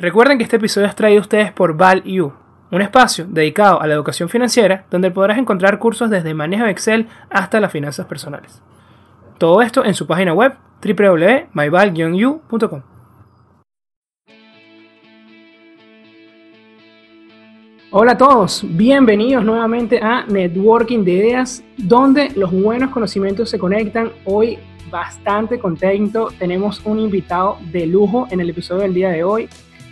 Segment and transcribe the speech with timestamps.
[0.00, 2.32] Recuerden que este episodio es traído a ustedes por ValU,
[2.70, 7.08] un espacio dedicado a la educación financiera donde podrás encontrar cursos desde manejo de Excel
[7.30, 8.62] hasta las finanzas personales.
[9.38, 12.82] Todo esto en su página web www.myval-u.com.
[17.90, 24.12] Hola a todos, bienvenidos nuevamente a Networking de Ideas, donde los buenos conocimientos se conectan.
[24.26, 24.60] Hoy
[24.92, 29.48] bastante contento, tenemos un invitado de lujo en el episodio del día de hoy.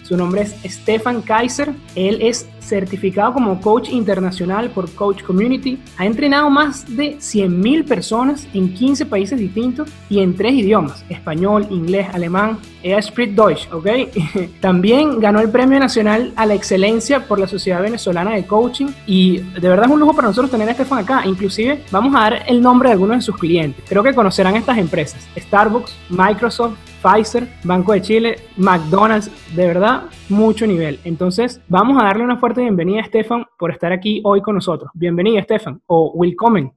[0.06, 1.74] Su nombre es Stefan Kaiser.
[1.96, 5.80] Él es certificado como coach internacional por Coach Community.
[5.98, 11.66] Ha entrenado más de 100.000 personas en 15 países distintos y en tres idiomas, español,
[11.70, 12.58] inglés, alemán.
[12.84, 13.86] Er spricht Deutsch, ¿ok?
[14.60, 19.38] También ganó el Premio Nacional a la Excelencia por la Sociedad Venezolana de Coaching y
[19.38, 21.26] de verdad es un lujo para nosotros tener a Stefan acá.
[21.26, 23.84] Inclusive vamos a dar el nombre de algunos de sus clientes.
[23.88, 25.26] Creo que conocerán estas empresas.
[25.36, 30.98] Starbucks, Microsoft, Pfizer, Banco de Chile, McDonald's, de verdad, mucho nivel.
[31.04, 34.90] Entonces, vamos a darle una fuerte bienvenida a Stefan por estar aquí hoy con nosotros.
[34.92, 36.72] Bienvenida, Stefan, o willkommen.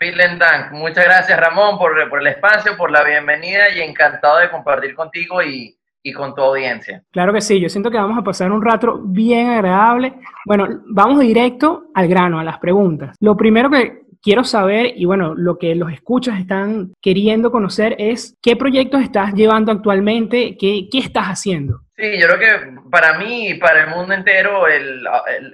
[0.00, 0.72] vielen Dank.
[0.72, 5.40] Muchas gracias, Ramón, por, por el espacio, por la bienvenida y encantado de compartir contigo
[5.40, 7.02] y, y con tu audiencia.
[7.12, 10.14] Claro que sí, yo siento que vamos a pasar un rato bien agradable.
[10.46, 13.16] Bueno, vamos directo al grano, a las preguntas.
[13.20, 18.36] Lo primero que quiero saber, y bueno, lo que los escuchas están queriendo conocer es
[18.42, 21.82] qué proyectos estás llevando actualmente, qué, qué estás haciendo.
[22.00, 24.64] Sí, yo creo que para mí y para el mundo entero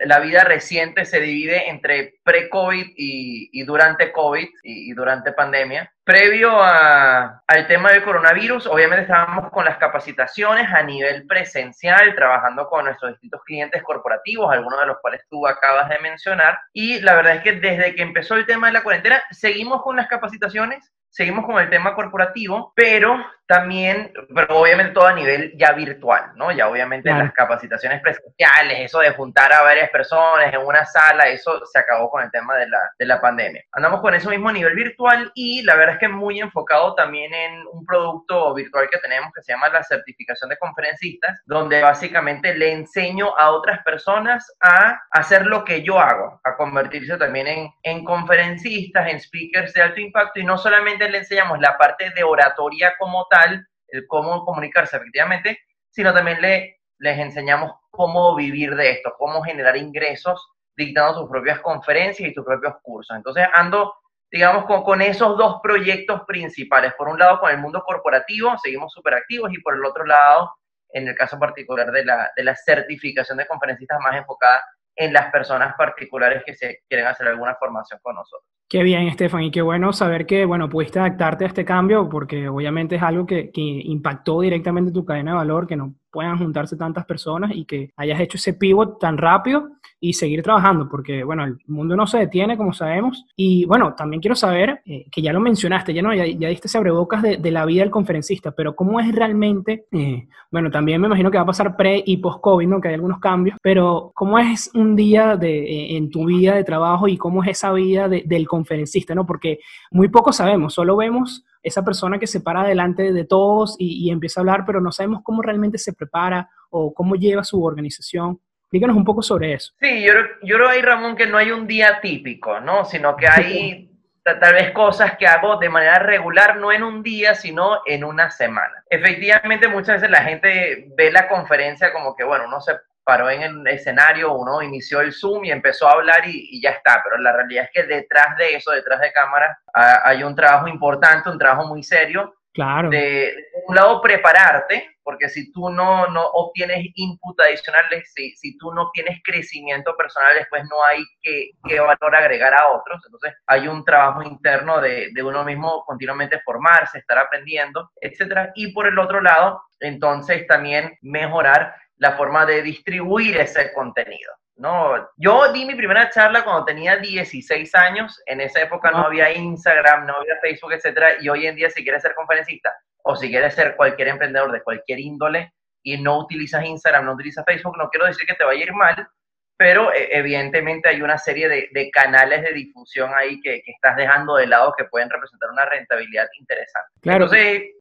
[0.05, 5.93] la vida reciente se divide entre pre-COVID y, durante COVID y, durante pandemia.
[6.05, 12.85] Previo al tema del coronavirus, obviamente estábamos con las capacitaciones a nivel presencial, trabajando con
[12.85, 16.61] nuestros distintos clientes corporativos, algunos de los cuales tú acabas de mencionar.
[16.73, 19.97] Y la verdad es que desde que empezó el tema de la cuarentena, seguimos con
[19.97, 25.73] las capacitaciones, seguimos con el tema corporativo, pero también, pero obviamente todo a nivel ya
[25.73, 26.51] virtual, ¿no?
[26.53, 31.65] Ya obviamente las capacitaciones presenciales, eso de juntar a varias personas en una sala, eso
[31.65, 33.63] se acabó con el tema de la, de la pandemia.
[33.73, 37.65] Andamos con ese mismo nivel virtual y la verdad es que muy enfocado también en
[37.73, 42.73] un producto virtual que tenemos que se llama la certificación de conferencistas, donde básicamente le
[42.73, 48.05] enseño a otras personas a hacer lo que yo hago, a convertirse también en, en
[48.05, 52.95] conferencistas, en speakers de alto impacto y no solamente le enseñamos la parte de oratoria
[52.99, 55.59] como tal, el cómo comunicarse efectivamente,
[55.91, 61.61] sino también le, les enseñamos cómo vivir de esto, cómo generar ingresos dictando sus propias
[61.61, 63.17] conferencias y sus propios cursos.
[63.17, 63.95] Entonces ando,
[64.31, 66.93] digamos, con, con esos dos proyectos principales.
[66.95, 70.53] Por un lado, con el mundo corporativo, seguimos súper activos, y por el otro lado,
[70.91, 74.63] en el caso particular de la, de la certificación de conferencistas más enfocada
[74.97, 78.51] en las personas particulares que se quieren hacer alguna formación con nosotros.
[78.69, 82.49] Qué bien, Estefan, y qué bueno saber que, bueno, pudiste adaptarte a este cambio, porque
[82.49, 86.77] obviamente es algo que, que impactó directamente tu cadena de valor, que no puedan juntarse
[86.77, 91.45] tantas personas y que hayas hecho ese pivot tan rápido y seguir trabajando, porque bueno,
[91.45, 93.25] el mundo no se detiene, como sabemos.
[93.35, 96.79] Y bueno, también quiero saber, eh, que ya lo mencionaste, ya, no, ya, diste ese
[96.79, 99.87] abrebocas de, la vida del conferencista, pero ¿cómo es realmente?
[99.93, 102.81] Eh, bueno, también me imagino que va a pasar pre y post-COVID, ¿no?
[102.81, 106.65] Que hay algunos cambios, pero ¿cómo es un día de, eh, en tu vida de
[106.65, 109.25] trabajo y cómo es esa vida del conferencista, ¿no?
[109.25, 114.09] Porque muy poco sabemos, solo vemos esa persona que se para delante de todos y,
[114.13, 118.41] empieza a hablar, pero no sabemos cómo realmente se prepara o cómo lleva su organización.
[118.71, 119.73] Díganos un poco sobre eso.
[119.81, 120.13] Sí, yo,
[120.43, 122.85] yo creo ahí, Ramón, que no hay un día típico, ¿no?
[122.85, 123.91] Sino que hay
[124.23, 128.31] tal vez cosas que hago de manera regular, no en un día, sino en una
[128.31, 128.85] semana.
[128.89, 132.75] Efectivamente, muchas veces la gente ve la conferencia como que, bueno, uno se
[133.07, 137.01] paró en el escenario, uno inició el Zoom y empezó a hablar y, ya está,
[137.05, 141.31] pero la realidad es que detrás de eso, detrás de cámara, hay un trabajo importante,
[141.31, 142.35] un trabajo muy serio.
[142.53, 142.89] Claro.
[142.89, 143.33] De,
[143.69, 148.91] un lado, prepararte, porque si tú no, no obtienes input adicionales, si, si tú no
[148.93, 153.01] tienes crecimiento personal, después no hay que, que valor agregar a otros.
[153.05, 158.51] Entonces, hay un trabajo interno de, de uno mismo continuamente formarse, estar aprendiendo, etcétera.
[158.57, 164.33] Y por el otro lado, entonces también mejorar la forma de distribuir ese contenido.
[164.57, 169.31] No, yo di mi primera charla cuando tenía 16 años, en esa época no había
[169.33, 172.73] Instagram, no había Facebook, etcétera, y hoy en día si quieres ser conferencista
[173.03, 177.45] o si quieres ser cualquier emprendedor de cualquier índole y no utilizas Instagram, no utilizas
[177.45, 179.09] Facebook, no quiero decir que te vaya a ir mal,
[179.57, 184.47] pero eh, evidentemente hay una serie de, canales de difusión ahí que, estás dejando de
[184.47, 186.91] lado que pueden representar una rentabilidad interesante.
[187.01, 187.29] Claro,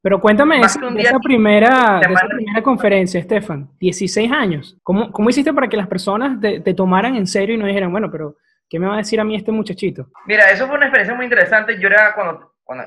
[0.01, 4.77] pero cuéntame esa, esa primera, esa primera conferencia, Estefan, 16 años.
[4.83, 8.09] ¿Cómo, ¿Cómo, hiciste para que las personas te, tomaran en serio y no dijeran, bueno,
[8.11, 8.37] pero
[8.69, 10.07] ¿qué me va a decir a mí este muchachito?
[10.25, 11.79] Mira, eso fue una experiencia muy interesante.
[11.79, 12.85] Yo era cuando, cuando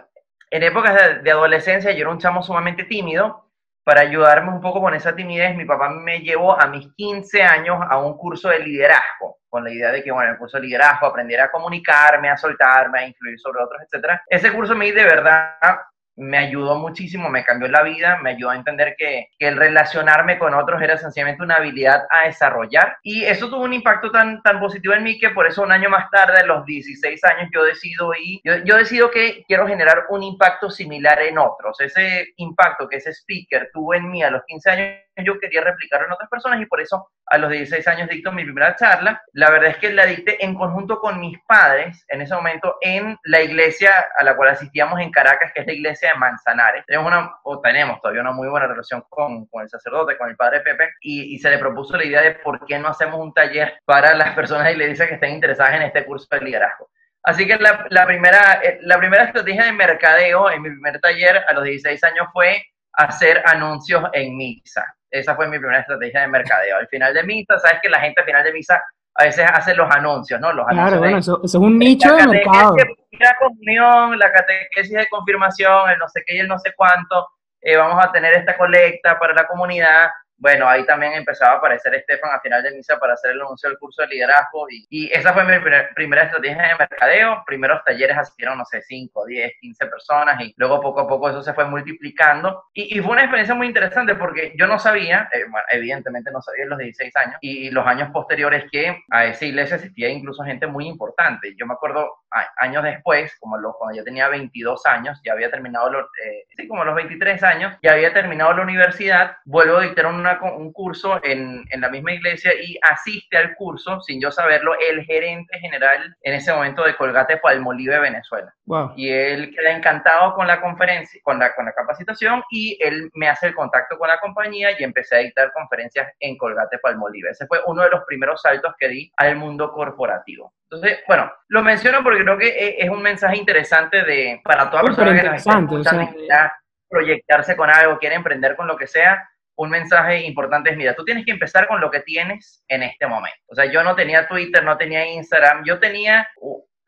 [0.50, 3.47] en épocas de, de adolescencia, yo era un chamo sumamente tímido
[3.88, 7.78] para ayudarme un poco con esa timidez, mi papá me llevó a mis 15 años
[7.88, 11.06] a un curso de liderazgo, con la idea de que, bueno, el curso de liderazgo
[11.06, 14.20] aprendiera a comunicarme, a soltarme, a influir sobre otros, etc.
[14.28, 15.78] Ese curso me de verdad
[16.18, 20.52] me ayudó muchísimo, me cambió la vida, me ayudó a entender que, el relacionarme con
[20.52, 22.96] otros era sencillamente una habilidad a desarrollar.
[23.02, 25.88] Y eso tuvo un impacto tan, tan positivo en mí que por eso un año
[25.88, 30.06] más tarde, a los 16 años, yo decido, y, yo, yo decido que quiero generar
[30.10, 31.80] un impacto similar en otros.
[31.80, 36.06] Ese impacto que ese speaker tuvo en mí a los 15 años yo quería replicarlo
[36.06, 39.22] en otras personas y por eso a los 16 años dicto mi primera charla.
[39.32, 43.16] La verdad es que la dicté en conjunto con mis padres en ese momento en
[43.24, 46.84] la iglesia a la cual asistíamos en Caracas, que es la iglesia de Manzanares.
[46.86, 50.36] Tenemos una, o tenemos todavía una muy buena relación con, con el sacerdote, con el
[50.36, 53.32] padre Pepe, y, y, se le propuso la idea de por qué no hacemos un
[53.32, 56.88] taller para las personas de la iglesia que estén interesadas en este curso de liderazgo.
[57.22, 61.44] Así que la, la primera, eh, la primera estrategia de mercadeo en mi primer taller
[61.46, 62.62] a los 16 años fue
[62.92, 64.97] hacer anuncios en misa.
[65.10, 66.76] Esa fue mi primera estrategia de mercadeo.
[66.76, 68.82] Al final de misa, sabes que la gente al final de misa
[69.14, 70.52] a veces hace los anuncios, ¿no?
[70.52, 72.76] Los anuncios claro, bueno, eso, es un nicho de mercado.
[73.18, 77.28] La comunión, la catequesis de confirmación, el no sé qué y el no sé cuánto.
[77.60, 80.08] Eh, vamos a tener esta colecta para la comunidad
[80.38, 83.68] bueno, ahí también empezaba a aparecer Estefan a final de misa para hacer el anuncio
[83.68, 85.52] del curso de liderazgo y, esa fue mi
[85.94, 87.42] primera estrategia de mercadeo.
[87.44, 91.42] Primeros talleres asistieron, no sé, 5, 10, 15 personas y luego poco a poco eso
[91.42, 96.30] se fue multiplicando y, fue una experiencia muy interesante porque yo no sabía, eh, evidentemente
[96.30, 100.08] no sabía en los 16 años y los años posteriores que a esa iglesia asistía
[100.08, 101.54] incluso gente muy importante.
[101.56, 102.12] Yo me acuerdo
[102.56, 106.68] años después, como lo, cuando yo tenía 22 años, ya había terminado, los, eh, sí,
[106.68, 111.20] como los 23 años, ya había terminado la universidad, vuelvo a dictar una, un curso
[111.22, 116.16] en, en, la misma iglesia y asiste al curso, sin yo saberlo, el gerente general
[116.22, 118.52] en ese momento de Colgate Palmolive, Venezuela.
[118.96, 123.28] Y él queda encantado con la conferencia, con la, con la capacitación y él me
[123.28, 127.30] hace el contacto con la compañía y empecé a dictar conferencias en Colgate Palmolive.
[127.30, 130.52] Ese fue uno de los primeros saltos que di al mundo corporativo.
[130.70, 134.82] Entonces, bueno, lo menciono porque creo que e, es un mensaje interesante de, para toda
[134.82, 136.54] persona que está
[136.88, 141.04] proyectarse con algo, quiere emprender con lo que sea, un mensaje importante es, mira, tú
[141.04, 143.38] tienes que empezar con lo que tienes en este momento.
[143.48, 146.28] O sea, yo no tenía Twitter, no tenía Instagram, yo tenía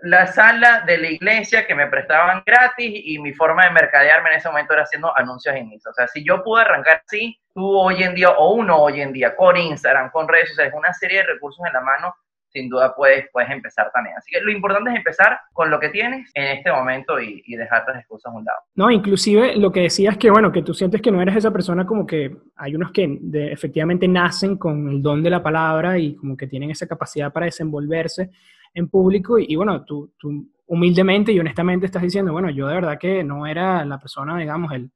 [0.02, 4.36] la sala de la iglesia que me prestaban gratis y mi forma de mercadearme en
[4.36, 5.92] ese momento era haciendo anuncios en Instagram.
[5.92, 9.12] O sea, si yo pude arrancar así, tú hoy en día, o uno hoy en
[9.12, 12.14] día, con Instagram, con redes sociales, una serie de recursos en la mano,
[12.50, 14.16] sin duda puedes, puedes empezar también.
[14.16, 17.56] Así que lo importante es empezar con lo que tienes en este momento y, y
[17.56, 18.58] dejar las excusas a un lado.
[18.74, 21.86] No, inclusive lo que decías que, bueno, que tú sientes que no eres esa persona
[21.86, 23.18] como que hay unos que
[23.50, 27.46] efectivamente nacen con el don de la palabra y como que tienen esa capacidad para
[27.46, 28.30] desenvolverse
[28.74, 32.98] en público y, bueno, tú, tú humildemente y honestamente estás diciendo, bueno, yo de verdad
[32.98, 34.90] que no era la persona, digamos, el,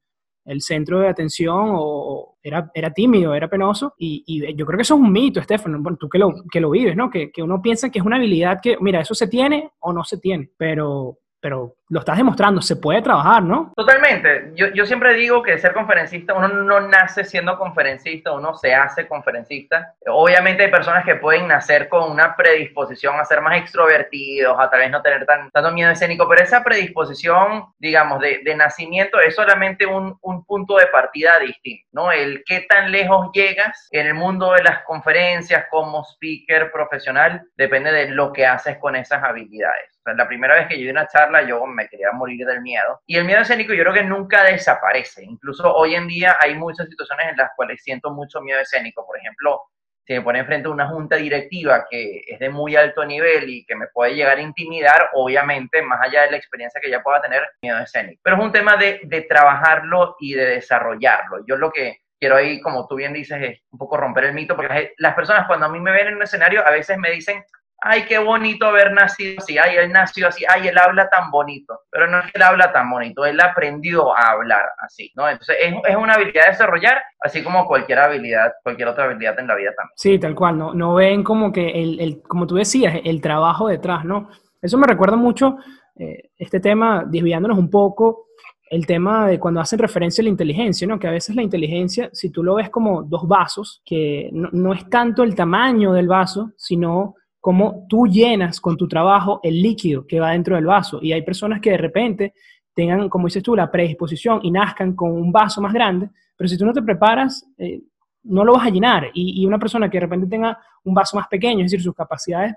[0.45, 3.93] el centro de atención o era, era tímido, era penoso.
[3.97, 4.23] Y,
[4.55, 6.95] yo creo que eso es un mito, Estefano, bueno, tú que lo, que lo vives,
[6.95, 7.09] ¿no?
[7.09, 10.03] Que, que, uno piensa que es una habilidad que, mira, eso se tiene o no
[10.03, 13.71] se tiene, pero, pero lo estás demostrando, se puede trabajar, ¿no?
[13.75, 14.51] Totalmente.
[14.55, 19.07] Yo, yo, siempre digo que ser conferencista, uno no nace siendo conferencista, uno se hace
[19.07, 19.93] conferencista.
[20.07, 24.79] Obviamente hay personas que pueden nacer con una predisposición a ser más extrovertidos, a tal
[24.79, 29.35] vez no tener tan, tanto miedo escénico, pero esa predisposición, digamos, de, de nacimiento es
[29.35, 32.11] solamente un, un, punto de partida distinto, ¿no?
[32.11, 37.91] El qué tan lejos llegas en el mundo de las conferencias como speaker profesional depende
[37.91, 39.95] de lo que haces con esas habilidades.
[40.05, 43.01] La primera vez que yo di una charla, yo me quería morir del miedo.
[43.05, 45.23] Y el miedo escénico yo creo que nunca desaparece.
[45.23, 49.05] Incluso hoy en día hay muchas situaciones en las cuales siento mucho miedo escénico.
[49.05, 49.61] Por ejemplo,
[50.05, 53.65] si me pone enfrente a una junta directiva que es de muy alto nivel y
[53.65, 57.21] que me puede llegar a intimidar, obviamente, más allá de la experiencia que ya pueda
[57.21, 58.21] tener, miedo escénico.
[58.23, 61.43] Pero es un tema de, de trabajarlo y de desarrollarlo.
[61.47, 64.55] Yo lo que quiero ahí, como tú bien dices, es un poco romper el mito,
[64.55, 67.43] porque las personas cuando a mí me ven en un escenario a veces me dicen,
[67.81, 71.81] ay, qué bonito haber nacido así, ay, él nació así, ay, él habla tan bonito,
[71.91, 75.29] pero no es que él habla tan bonito, él aprendió a hablar así, ¿no?
[75.29, 79.47] Entonces es, es una habilidad de desarrollar, así como cualquier habilidad, cualquier otra habilidad en
[79.47, 79.93] la vida también.
[79.95, 83.67] Sí, tal cual, no, no ven como que, el, el como tú decías, el trabajo
[83.67, 84.29] detrás, ¿no?
[84.61, 85.57] Eso me recuerda mucho
[85.95, 88.25] eh, este tema, desviándonos un poco,
[88.67, 90.97] el tema de cuando hacen referencia a la inteligencia, ¿no?
[90.97, 94.73] Que a veces la inteligencia, si tú lo ves como dos vasos, que no, no
[94.73, 97.15] es tanto el tamaño del vaso, sino
[97.45, 100.97] cómo tú llenas con tu trabajo el líquido que va dentro del vaso.
[100.99, 102.33] Y hay personas que de repente
[102.73, 106.57] tengan, como dices tú, la predisposición y nazcan con un vaso más grande, pero si
[106.57, 107.83] tú no te preparas, eh,
[108.23, 109.11] no lo vas a llenar.
[109.13, 112.55] Y, una persona que de repente tenga un vaso más pequeño, es decir, sus capacidades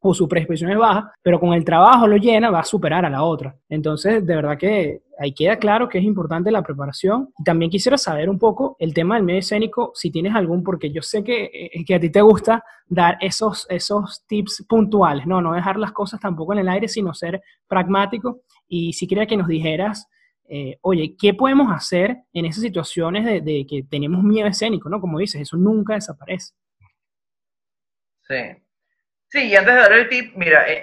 [0.00, 3.10] o su predisposición es baja, pero con el trabajo lo llena, va a superar a
[3.10, 3.56] la otra.
[3.68, 7.30] Entonces, de verdad que ahí queda claro que es importante la preparación.
[7.38, 10.90] Y también quisiera saber un poco el tema del medio escénico, si tienes algún, porque
[10.90, 15.40] yo sé que, eh, que a ti te gusta dar esos, esos tips puntuales, ¿no?
[15.40, 18.42] No dejar las cosas tampoco en el aire, sino ser pragmático.
[18.68, 20.06] Y si quería que nos dijeras,
[20.48, 25.00] eh, oye, ¿qué podemos hacer en esas situaciones de, de que tenemos miedo escénico, ¿no?
[25.00, 26.52] Como dices, eso nunca desaparece.
[28.28, 28.65] Sí,
[29.36, 30.82] Sí, y antes de dar el tip, mira, e,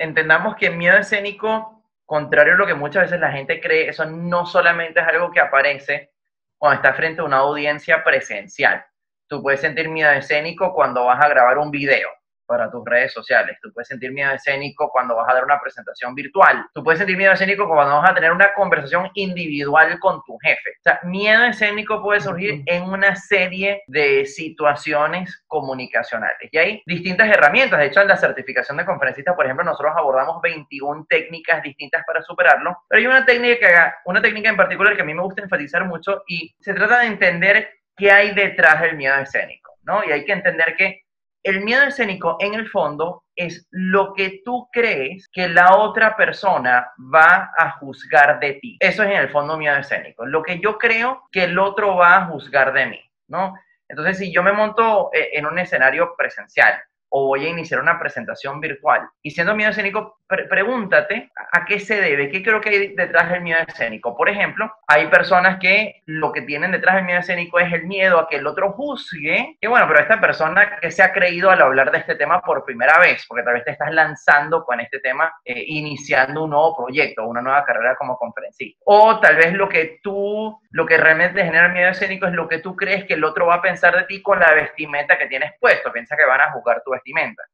[0.00, 4.04] entendamos que el miedo escénico, contrario a lo que muchas veces la gente cree, eso
[4.04, 6.10] no solamente es algo que aparece
[6.58, 8.84] cuando estás frente a una audiencia presencial.
[9.28, 12.08] Tú puedes sentir miedo escénico cuando vas a grabar un video
[12.52, 13.56] para tus redes sociales.
[13.62, 16.66] Tú puedes sentir miedo escénico cuando vas a dar una presentación virtual.
[16.74, 20.72] Tú puedes sentir miedo escénico cuando vas a tener una conversación individual con tu jefe.
[20.80, 26.50] O sea, miedo escénico puede surgir en una serie de situaciones comunicacionales.
[26.52, 27.78] Y hay distintas herramientas.
[27.78, 32.20] De hecho, en la certificación de conferencistas, por ejemplo, nosotros abordamos 21 técnicas distintas para
[32.20, 32.76] superarlo.
[32.86, 36.22] Pero hay una técnica, una técnica en particular que a mí me gusta enfatizar mucho
[36.28, 39.72] y se trata de entender qué hay detrás del miedo escénico.
[39.84, 40.04] ¿no?
[40.04, 41.02] Y hay que entender que
[41.42, 46.92] el miedo escénico, en el fondo, es lo que tú crees que la otra persona
[47.12, 48.76] va a juzgar de ti.
[48.78, 50.24] Eso es en el fondo miedo escénico.
[50.24, 53.54] Lo que yo creo que el otro va a juzgar de mí, ¿no?
[53.88, 56.82] Entonces, si yo me monto eh, en un escenario presencial
[57.14, 59.02] o voy a iniciar una presentación virtual.
[59.22, 63.42] Y siendo miedo escénico, pregúntate a qué se debe, qué creo que hay detrás del
[63.42, 64.16] miedo escénico.
[64.16, 68.18] Por ejemplo, hay personas que lo que tienen detrás del miedo escénico es el miedo
[68.18, 69.58] a que el otro juzgue.
[69.60, 72.64] Y bueno, pero esta persona que se ha creído al hablar de este tema por
[72.64, 76.76] primera vez, porque tal vez te estás lanzando con este tema, eh, iniciando un nuevo
[76.76, 78.80] proyecto, una nueva carrera como conferencista.
[78.86, 82.58] O tal vez lo que tú, lo que realmente genera miedo escénico es lo que
[82.58, 85.52] tú crees que el otro va a pensar de ti con la vestimenta que tienes
[85.60, 85.92] puesto.
[85.92, 87.01] Piensa que van a juzgar tu vestimenta.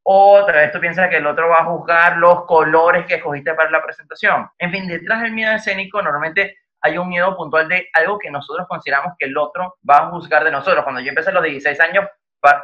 [0.02, 3.70] Otra vez tú piensas que el otro va a juzgar los colores que escogiste para
[3.70, 4.48] la presentación.
[4.58, 8.66] En fin, detrás del miedo escénico normalmente hay un miedo puntual de algo que nosotros
[8.68, 10.84] consideramos que el otro va a juzgar de nosotros.
[10.84, 12.04] Cuando yo empecé a los 16 años,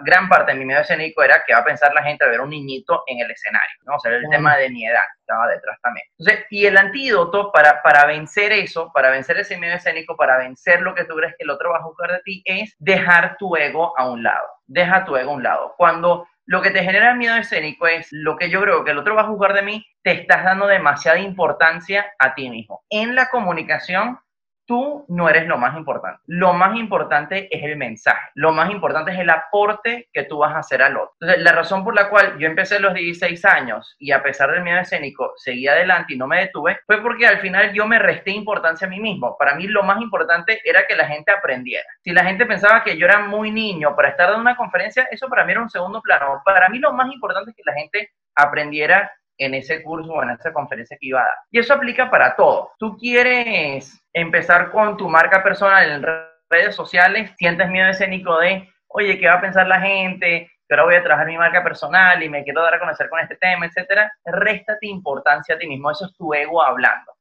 [0.01, 2.41] gran parte de mi miedo escénico era que va a pensar la gente al ver
[2.41, 3.97] un niñito en el escenario, ¿no?
[3.97, 6.07] O sea, el tema de mi edad estaba detrás también.
[6.19, 10.81] Entonces, y el antídoto para, para vencer eso, para vencer ese miedo escénico, para vencer
[10.81, 13.57] lo que tú crees que el otro va a juzgar de ti, es dejar tu
[13.57, 14.47] ego a un lado.
[14.67, 15.75] Deja tu ego a un lado.
[15.77, 19.15] Cuando lo que te genera miedo escénico es lo que yo creo que el otro
[19.15, 22.85] va a juzgar de mí, te estás dando demasiada importancia a ti mismo.
[22.91, 24.19] En la comunicación
[24.67, 26.21] tú no eres lo más importante.
[26.27, 28.31] Lo más importante es el mensaje.
[28.35, 31.15] Lo más importante es el aporte que tú vas a hacer al otro.
[31.21, 34.51] Entonces, la razón por la cual yo empecé a los 16 años y a pesar
[34.51, 37.99] del miedo escénico seguí adelante y no me detuve, fue porque al final yo me
[37.99, 39.37] resté importancia a mí mismo.
[39.39, 41.87] Para mí lo más importante era que la gente aprendiera.
[42.03, 45.29] Si la gente pensaba que yo era muy niño para estar en una conferencia, eso
[45.29, 46.43] para mí era un segundo plano.
[46.45, 50.31] Para mí lo más importante es que la gente aprendiera en ese curso o en
[50.31, 51.35] esa conferencia que iba a dar.
[51.51, 52.73] Y eso aplica para todo.
[52.79, 56.07] Tú quieres empezar con tu marca personal en
[56.51, 60.51] redes sociales, sientes miedo escénico de, oye, ¿qué va a pensar la gente?
[60.69, 63.21] Que ahora voy a trabajar mi marca personal y me quiero dar a conocer con
[63.21, 64.13] este tema, etcétera.
[64.25, 65.91] Réstate importancia a ti mismo.
[65.91, 67.14] Eso es tu ego hablando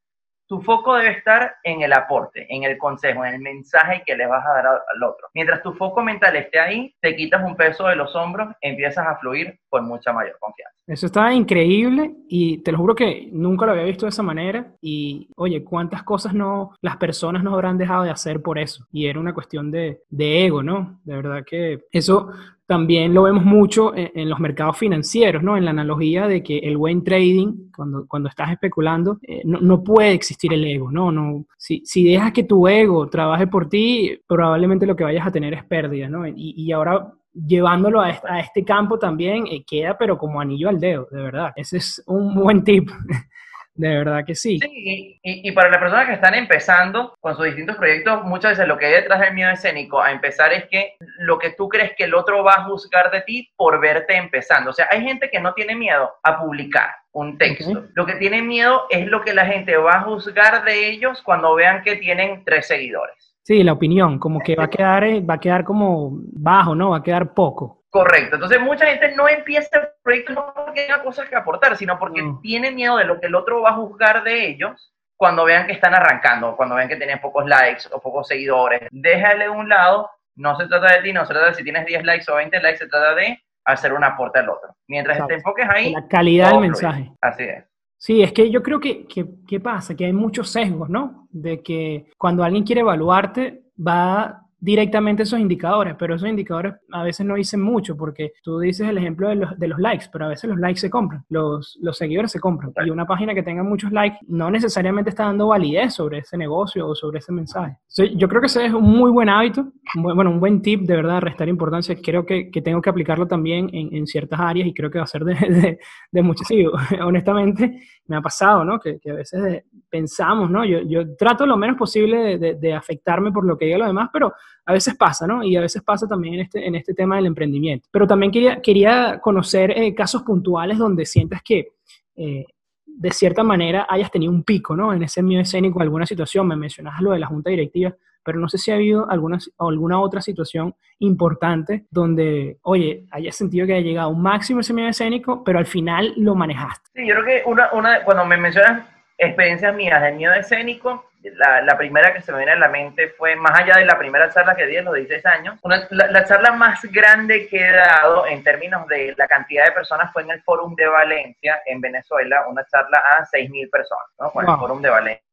[0.48, 4.28] tu foco debe estar en el aporte, en el consejo, en el mensaje que le
[4.28, 5.28] vas a dar al otro.
[5.34, 9.18] Mientras tu foco mental esté ahí, te quitas un peso de los hombros, empiezas a
[9.18, 10.78] fluir con mucha mayor confianza.
[10.86, 14.68] Eso está increíble y te lo juro que nunca lo había visto de esa manera
[14.82, 19.08] y oye, cuántas cosas no las personas no habrán dejado de hacer por eso y
[19.08, 21.00] era una cuestión de, de ego, ¿no?
[21.06, 22.32] De verdad que eso
[22.74, 25.56] también lo vemos mucho en, los mercados financieros, ¿no?
[25.56, 30.14] En la analogía de que el buen trading, cuando, cuando estás especulando, eh, no, puede
[30.14, 31.12] existir el ego, ¿no?
[31.12, 35.32] no si, si, dejas que tu ego trabaje por ti, probablemente lo que vayas a
[35.32, 36.26] tener es pérdida, ¿no?
[36.26, 40.68] Y, y ahora llevándolo a este, a este campo también eh, queda, pero como anillo
[40.68, 41.54] al dedo, de verdad.
[41.56, 42.90] Ese es un buen tip.
[43.76, 44.60] De verdad que sí.
[44.60, 48.68] Sí, y, y, para las personas que están empezando con sus distintos proyectos, muchas veces
[48.68, 51.94] lo que hay detrás del miedo escénico a empezar es que lo que tú crees
[51.98, 54.70] que el otro va a juzgar de ti por verte empezando.
[54.70, 57.86] O sea, hay gente que no tiene miedo a publicar un texto.
[57.96, 61.56] Lo que tiene miedo es lo que la gente va a juzgar de ellos cuando
[61.56, 63.36] vean que tienen tres seguidores.
[63.44, 66.92] Sí, la opinión, como que va a quedar, eh, va a quedar como bajo, ¿no?
[66.92, 67.83] Va a quedar poco.
[67.94, 68.38] Correcto.
[68.38, 72.24] Entonces mucha gente no empieza el proyecto no porque tenga cosas que aportar, sino porque
[72.42, 75.74] tiene miedo de lo que el otro va a juzgar de ellos cuando vean que
[75.74, 78.82] están arrancando, cuando vean que tienen pocos likes o pocos seguidores.
[78.92, 82.04] Déjale un lado, no se trata de ti, no se trata de si tienes 10
[82.04, 84.76] likes o 20 likes, se trata de hacer un aporte al otro.
[84.88, 85.92] Mientras te enfoques ahí.
[85.92, 87.12] La calidad del mensaje.
[87.22, 87.64] Así es.
[87.96, 89.96] Sí, es que yo creo que, ¿qué pasa?
[89.96, 91.28] Que hay muchos sesgos, ¿no?
[91.30, 97.26] De que cuando alguien quiere evaluarte, va directamente esos indicadores, pero esos indicadores a veces
[97.26, 100.30] no dicen mucho porque tú dices el ejemplo de los, de los likes, pero a
[100.30, 102.72] veces los likes se compran, los, los seguidores se compran.
[102.86, 106.88] Y una página que tenga muchos likes no necesariamente está dando validez sobre ese negocio
[106.88, 107.76] o sobre ese mensaje.
[108.16, 111.20] yo creo que ese es un muy buen hábito, bueno, un buen tip de verdad,
[111.20, 111.98] restar importancia.
[112.02, 115.04] Creo que, que tengo que aplicarlo también en, en, ciertas áreas y creo que va
[115.04, 115.80] a ser de, de,
[116.10, 116.46] de mucho.
[116.46, 116.66] Sí,
[117.04, 118.80] honestamente, me ha pasado, ¿no?
[118.80, 120.64] Que, que a veces pensamos, ¿no?
[120.64, 124.10] Yo, yo, trato lo menos posible de, de afectarme por lo que diga lo demás,
[124.12, 124.34] pero
[124.66, 125.44] a veces pasa, ¿no?
[125.44, 127.88] Y a veces pasa también en este, en este tema del emprendimiento.
[127.92, 131.74] Pero también quería, quería conocer eh, casos puntuales donde sientas que
[132.16, 132.46] eh,
[132.86, 134.94] de cierta manera hayas tenido un pico, ¿no?
[134.94, 137.94] En ese miedo escénico, alguna situación, me mencionas lo de la junta directiva,
[138.24, 143.68] pero no sé si ha habido alguna, alguna otra situación importante donde, oye, hayas sentido
[143.68, 146.90] que haya llegado a un máximo ese miedo escénico, pero al final lo manejaste.
[146.94, 151.62] Sí, yo creo que una, una cuando me mencionas experiencias mías de miedo escénico, la,
[151.62, 154.30] la, primera que se me viene a la mente fue, más allá de la primera
[154.30, 157.72] charla que di en los 16 años, una, la, la, charla más grande que he
[157.72, 161.82] dado en términos de la cantidad de personas fue en el Fórum de Valencia, en
[161.82, 164.32] Venezuela, una charla a 6.000 personas, ¿no?
[164.32, 164.54] Con wow.
[164.54, 165.24] el Fórum de Valencia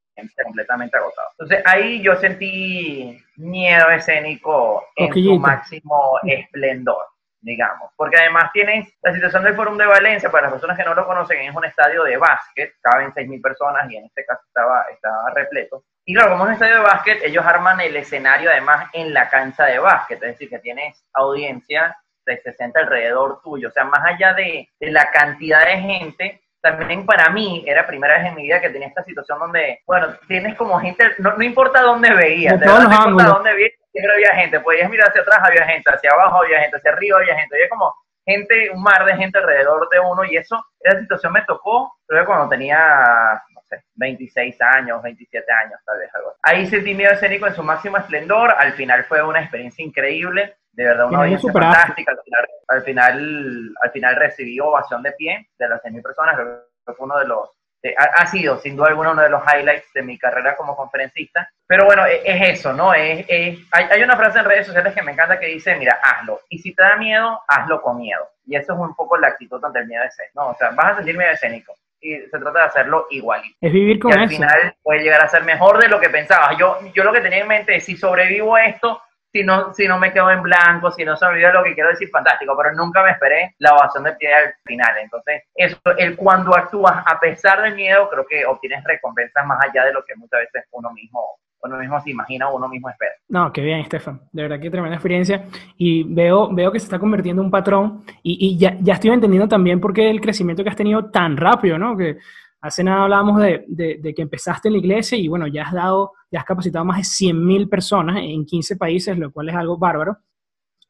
[0.45, 1.29] completamente agotado.
[1.33, 7.07] Entonces ahí yo sentí miedo escénico en su máximo esplendor
[7.41, 7.93] digamos.
[7.97, 11.07] Porque además tienes la situación del Fórum de Valencia, para las personas que no lo
[11.07, 15.31] conocen, es un estadio de básquet, caben 6.000 personas y en este caso estaba, estaba
[15.35, 15.85] repleto.
[16.05, 19.29] Y claro, como es un estadio de básquet, ellos arman el escenario además en la
[19.29, 23.69] cancha de básquet, es decir, que tienes audiencia de 60 alrededor tuyo.
[23.69, 28.19] O sea, más allá de, de la cantidad de gente, también para mí era primera
[28.19, 31.43] vez en mi vida que tenía esta situación donde, bueno, tienes como gente, no, no
[31.43, 35.67] importa dónde veías, no importa dónde veías, siempre había gente, podías mirar hacia atrás, había
[35.67, 37.95] gente, hacia abajo había gente, hacia arriba había gente, había como
[38.25, 42.23] gente, un mar de gente alrededor de uno y eso, esa situación me tocó, creo
[42.23, 46.35] que cuando tenía, no sé, 26 años, 27 años, tal vez algo.
[46.43, 50.85] Ahí sentí miedo escénico en su máximo esplendor, al final fue una experiencia increíble, de
[50.85, 55.69] verdad una audiencia fantástica, al final, al final, al final recibí ovación de pie de
[55.69, 57.60] las 6.000 personas, creo que fue uno de los
[57.97, 61.49] ha, ha, sido sin duda alguna uno de los highlights de mi carrera como conferencista.
[61.67, 62.93] Pero bueno, es, es eso, ¿no?
[62.93, 66.41] Es, es, hay, una frase en redes sociales que me encanta que dice, mira, hazlo.
[66.49, 68.29] Y si te da miedo, hazlo con miedo.
[68.47, 70.51] Y eso es un poco la actitud ante el miedo escénico, ¿no?
[70.51, 71.75] O sea, vas a sentir miedo escénico.
[72.03, 73.43] Y se trata de hacerlo igual.
[73.61, 74.37] Es vivir con y al eso.
[74.37, 76.57] final puede llegar a ser mejor de lo que pensabas.
[76.59, 79.87] Yo, yo lo que tenía en mente es, si sobrevivo a esto, si no, si
[79.87, 82.75] no me quedo en blanco, si no se olvida lo que quiero decir, fantástico, pero
[82.75, 84.99] nunca me esperé la ovación de pie al final.
[85.03, 89.85] Entonces, eso, el cuando actúas a pesar del miedo, creo que obtienes recompensas más allá
[89.85, 91.21] de lo que muchas veces uno mismo
[91.63, 93.13] uno mismo se imagina o uno mismo espera.
[93.29, 94.23] No, qué bien, Estefan.
[94.33, 95.45] De verdad que tremenda experiencia.
[95.77, 99.11] Y veo, veo que se está convirtiendo en un patrón y, y ya, ya estoy
[99.11, 101.99] entendiendo también por qué el crecimiento que has tenido tan rápido, ¿no?
[101.99, 102.17] Que
[102.63, 106.13] hace nada hablábamos de, de que empezaste en la iglesia y bueno, ya has dado
[106.31, 110.19] ya has capacitado más de 100.000 personas en 15 países, lo cual es algo bárbaro,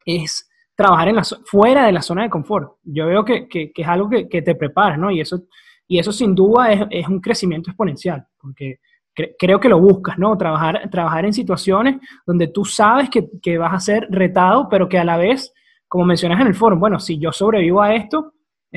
[0.05, 2.79] es trabajar en la, fuera de la zona de confort.
[2.83, 5.11] Yo veo que, que, que es algo que, que, te prepara, ¿no?
[5.11, 5.43] Y eso,
[5.87, 8.81] y eso sin duda es, es un crecimiento exponencial, porque
[9.15, 10.37] cre creo que lo buscas, ¿no?
[10.37, 15.05] Trabajar, trabajar en situaciones donde tú sabes que, vas a ser retado, pero que a
[15.05, 15.53] la vez,
[15.89, 18.33] como mencionas en el foro, bueno, si yo sobrevivo a esto,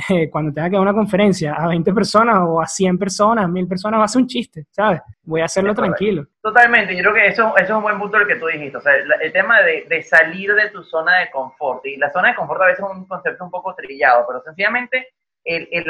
[0.09, 3.67] eh, cuando tenga que dar una conferencia a 20 personas o a 100 personas, 1000
[3.67, 5.01] personas, va a ser un chiste, ¿sabes?
[5.23, 6.25] Voy a hacerlo tranquilo.
[6.41, 8.81] Totalmente, yo creo que eso, eso es un buen punto el que tú dijiste, o
[8.81, 12.29] sea, el, el tema de, de, salir de tu zona de confort, y la zona
[12.29, 15.09] de confort a veces es un concepto un poco trillado, pero sencillamente
[15.43, 15.85] el, el,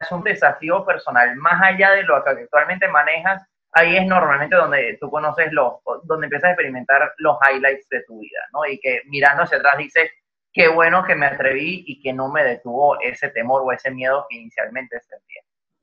[0.00, 4.98] es un desafío personal, más allá de lo que actualmente manejas, ahí es normalmente donde
[5.00, 8.66] tú conoces los, donde empiezas a experimentar los highlights de tu vida, ¿no?
[8.66, 10.10] Y que mirando hacia atrás dices,
[10.52, 14.26] qué bueno que me atreví y que no me detuvo ese temor o ese miedo
[14.28, 15.42] que inicialmente sentía.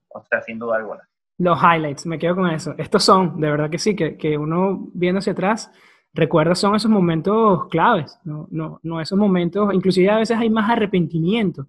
[0.09, 1.07] O sea, sin duda alguna.
[1.37, 2.75] Los highlights, me quedo con eso.
[2.77, 5.71] Estos son, de verdad que sí, que, que uno viendo hacia atrás,
[6.13, 10.69] recuerda son esos momentos claves, no, no, no esos momentos, inclusive a veces hay más
[10.69, 11.67] arrepentimiento,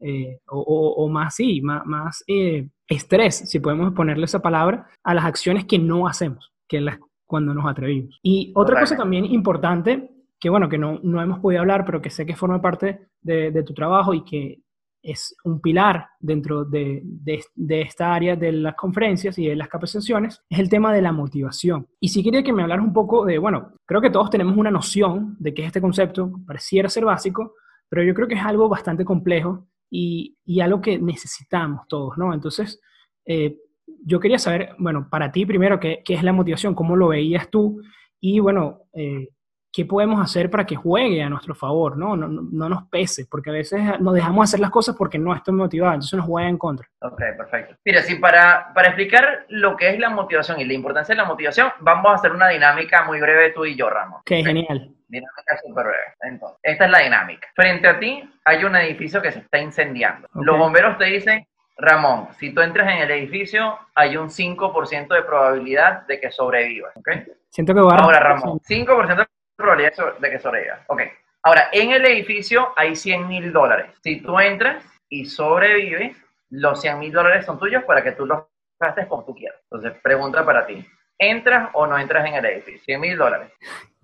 [0.00, 4.86] eh, o, o, o, más, sí, más, más eh, estrés, si podemos ponerle esa palabra,
[5.04, 8.18] a las acciones que no hacemos, que las, cuando nos atrevimos.
[8.22, 10.10] Y otra cosa también importante
[10.42, 13.52] que bueno, que no, no, hemos podido hablar, pero que sé que forma parte de,
[13.52, 14.60] de tu trabajo y que
[15.00, 20.42] es un pilar dentro de, de, esta área de las conferencias y de las capacitaciones,
[20.50, 21.86] es el tema de la motivación.
[22.00, 24.72] Y si quería que me hablaras un poco de, bueno, creo que todos tenemos una
[24.72, 27.54] noción de que este concepto pareciera ser básico,
[27.88, 32.34] pero yo creo que es algo bastante complejo y, y algo que necesitamos todos, ¿no?
[32.34, 32.80] Entonces,
[33.26, 33.58] eh,
[34.04, 36.74] yo quería saber, bueno, para ti primero, ¿qué, ¿qué, es la motivación?
[36.74, 37.80] ¿Cómo lo veías tú?
[38.18, 39.28] Y bueno, eh,
[39.72, 42.14] qué podemos hacer para que juegue a nuestro favor, ¿no?
[42.14, 45.54] No, no, nos pese, porque a veces nos dejamos hacer las cosas porque no estoy
[45.54, 46.86] motivado, entonces nos juega en contra.
[47.00, 47.76] Ok, perfecto.
[47.84, 51.26] Mira, si para, para explicar lo que es la motivación y la importancia de la
[51.26, 54.20] motivación, vamos a hacer una dinámica muy breve tú y yo, Ramón.
[54.20, 54.94] Ok, genial.
[55.08, 56.04] Dinámica súper breve.
[56.20, 57.48] Entonces, esta es la dinámica.
[57.54, 60.28] Frente a ti hay un edificio que se está incendiando.
[60.34, 61.46] Los bomberos te dicen,
[61.78, 66.94] Ramón, si tú entras en el edificio, hay un 5% de probabilidad de que sobrevivas.
[66.96, 67.08] ¿ok?
[67.48, 69.26] Siento que va Ahora, Ramón, 5% de
[69.62, 70.84] probabilidad de que sobreviva.
[70.88, 71.02] Ok.
[71.44, 73.86] Ahora, en el edificio hay 100 mil dólares.
[74.02, 76.16] Si tú entras y sobrevives,
[76.50, 78.44] los 100 mil dólares son tuyos para que tú los
[78.78, 79.58] gastes como tú quieras.
[79.70, 80.84] Entonces, pregunta para ti.
[81.18, 82.80] ¿Entras o no entras en el edificio?
[82.84, 83.50] 100 mil dólares.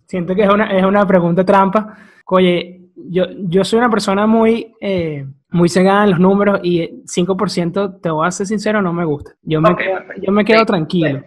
[0.07, 1.97] Siento que es una, es una pregunta trampa.
[2.27, 8.01] Oye, yo, yo soy una persona muy, eh, muy cegada en los números y 5%,
[8.01, 9.33] te voy a ser sincero, no me gusta.
[9.43, 11.23] Yo me, quedo, yo me quedo tranquilo.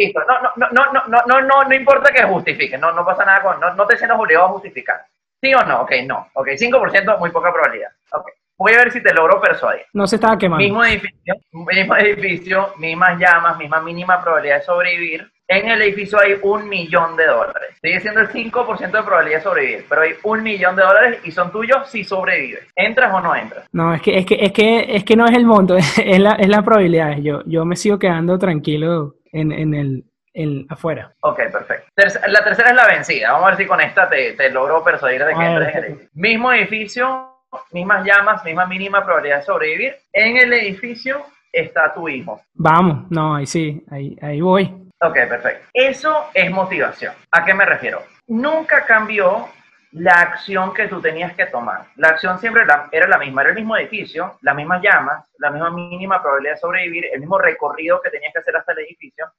[0.00, 0.20] Listo.
[0.26, 3.42] No, no, no, no, no, no, no, no importa que justifique, no, no pasa nada
[3.42, 5.00] con, no, no te sientas obligado a justificar.
[5.42, 5.82] ¿Sí o no?
[5.82, 6.28] Ok, no.
[6.34, 7.90] Ok, 5%, muy poca probabilidad.
[8.12, 8.28] Ok.
[8.58, 9.86] Voy a ver si te logro persuadir.
[9.94, 10.62] No se estaba quemando.
[10.62, 15.30] Mismo edificio, mismo edificio, mismas llamas, misma mínima probabilidad de sobrevivir.
[15.48, 17.76] En el edificio hay un millón de dólares.
[17.80, 21.30] Sigue siendo el 5% de probabilidad de sobrevivir, pero hay un millón de dólares y
[21.30, 22.68] son tuyos si sobrevives.
[22.76, 23.66] ¿Entras o no entras?
[23.72, 26.32] No, es que, es que, es que, es que no es el monto, es la,
[26.32, 27.16] es la probabilidad.
[27.16, 31.12] Yo, yo me sigo quedando tranquilo en, en el, el, afuera.
[31.22, 31.86] Ok, perfecto.
[32.28, 33.32] la tercera es la vencida.
[33.32, 35.84] Vamos a ver si con esta te, te logro persuadir de que entres en el
[35.84, 36.10] edificio.
[36.14, 37.30] Mismo edificio,
[37.72, 39.96] mismas llamas, misma mínima probabilidad de sobrevivir.
[40.12, 42.40] En el edificio está tu hijo.
[42.54, 44.64] Vamos, no, ahí sí, ahí, ahí voy.
[45.02, 45.66] Ok, perfecto.
[45.72, 47.14] Eso es motivación.
[47.32, 48.02] ¿A qué me refiero?
[48.28, 49.48] Nunca cambió
[49.92, 51.86] la acción que tú tenías que tomar.
[51.96, 55.70] La acción siempre era la misma, era el mismo edificio, las mismas llamas, la misma
[55.70, 59.32] mínima probabilidad de sobrevivir, el mismo recorrido que tenías que hacer hasta el edificio.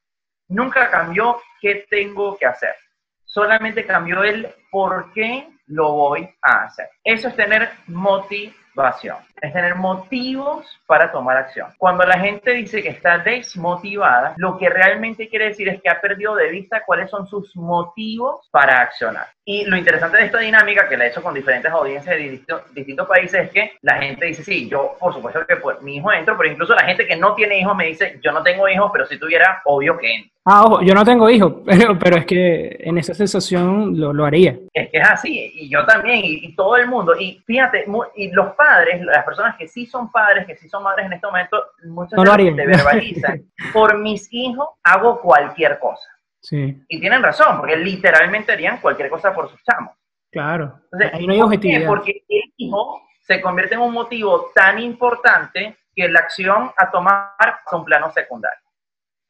[0.49, 2.75] Nunca cambió qué tengo que hacer.
[3.23, 6.89] Solamente cambió el por qué lo voy a hacer.
[7.03, 11.69] Eso es tener motivación, es tener motivos para tomar acción.
[11.77, 16.01] Cuando la gente dice que está desmotivada, lo que realmente quiere decir es que ha
[16.01, 19.27] perdido de vista cuáles son sus motivos para accionar.
[19.43, 22.41] Y lo interesante de esta dinámica, que la he hecho con diferentes audiencias de
[22.73, 26.11] distintos, países, es que la gente dice, sí, yo por supuesto que pues, mi hijo
[26.13, 28.91] entro, pero incluso la gente que no tiene hijos me dice, yo no tengo hijos,
[28.93, 30.31] pero si tuviera, obvio que entro.
[30.45, 34.25] Ah, ojo, yo no tengo hijos, pero, pero es que en esa sensación lo, lo
[34.25, 34.57] haría.
[34.73, 37.15] Es que es así, y yo también, y, todo el mundo.
[37.19, 41.07] Y fíjate, y los padres, las personas que sí son padres, que sí son madres
[41.07, 43.41] en este momento, muchas veces se verbalizan,
[43.73, 46.07] por mis hijos hago cualquier cosa.
[46.41, 46.83] Sí.
[46.87, 49.95] Y tienen razón, porque literalmente harían cualquier cosa por sus chamos.
[50.31, 50.81] Claro.
[51.13, 51.87] Ahí no hay objetividad.
[51.87, 57.61] Porque el hijo se convierte en un motivo tan importante que la acción a tomar
[57.65, 58.59] es un plano secundario.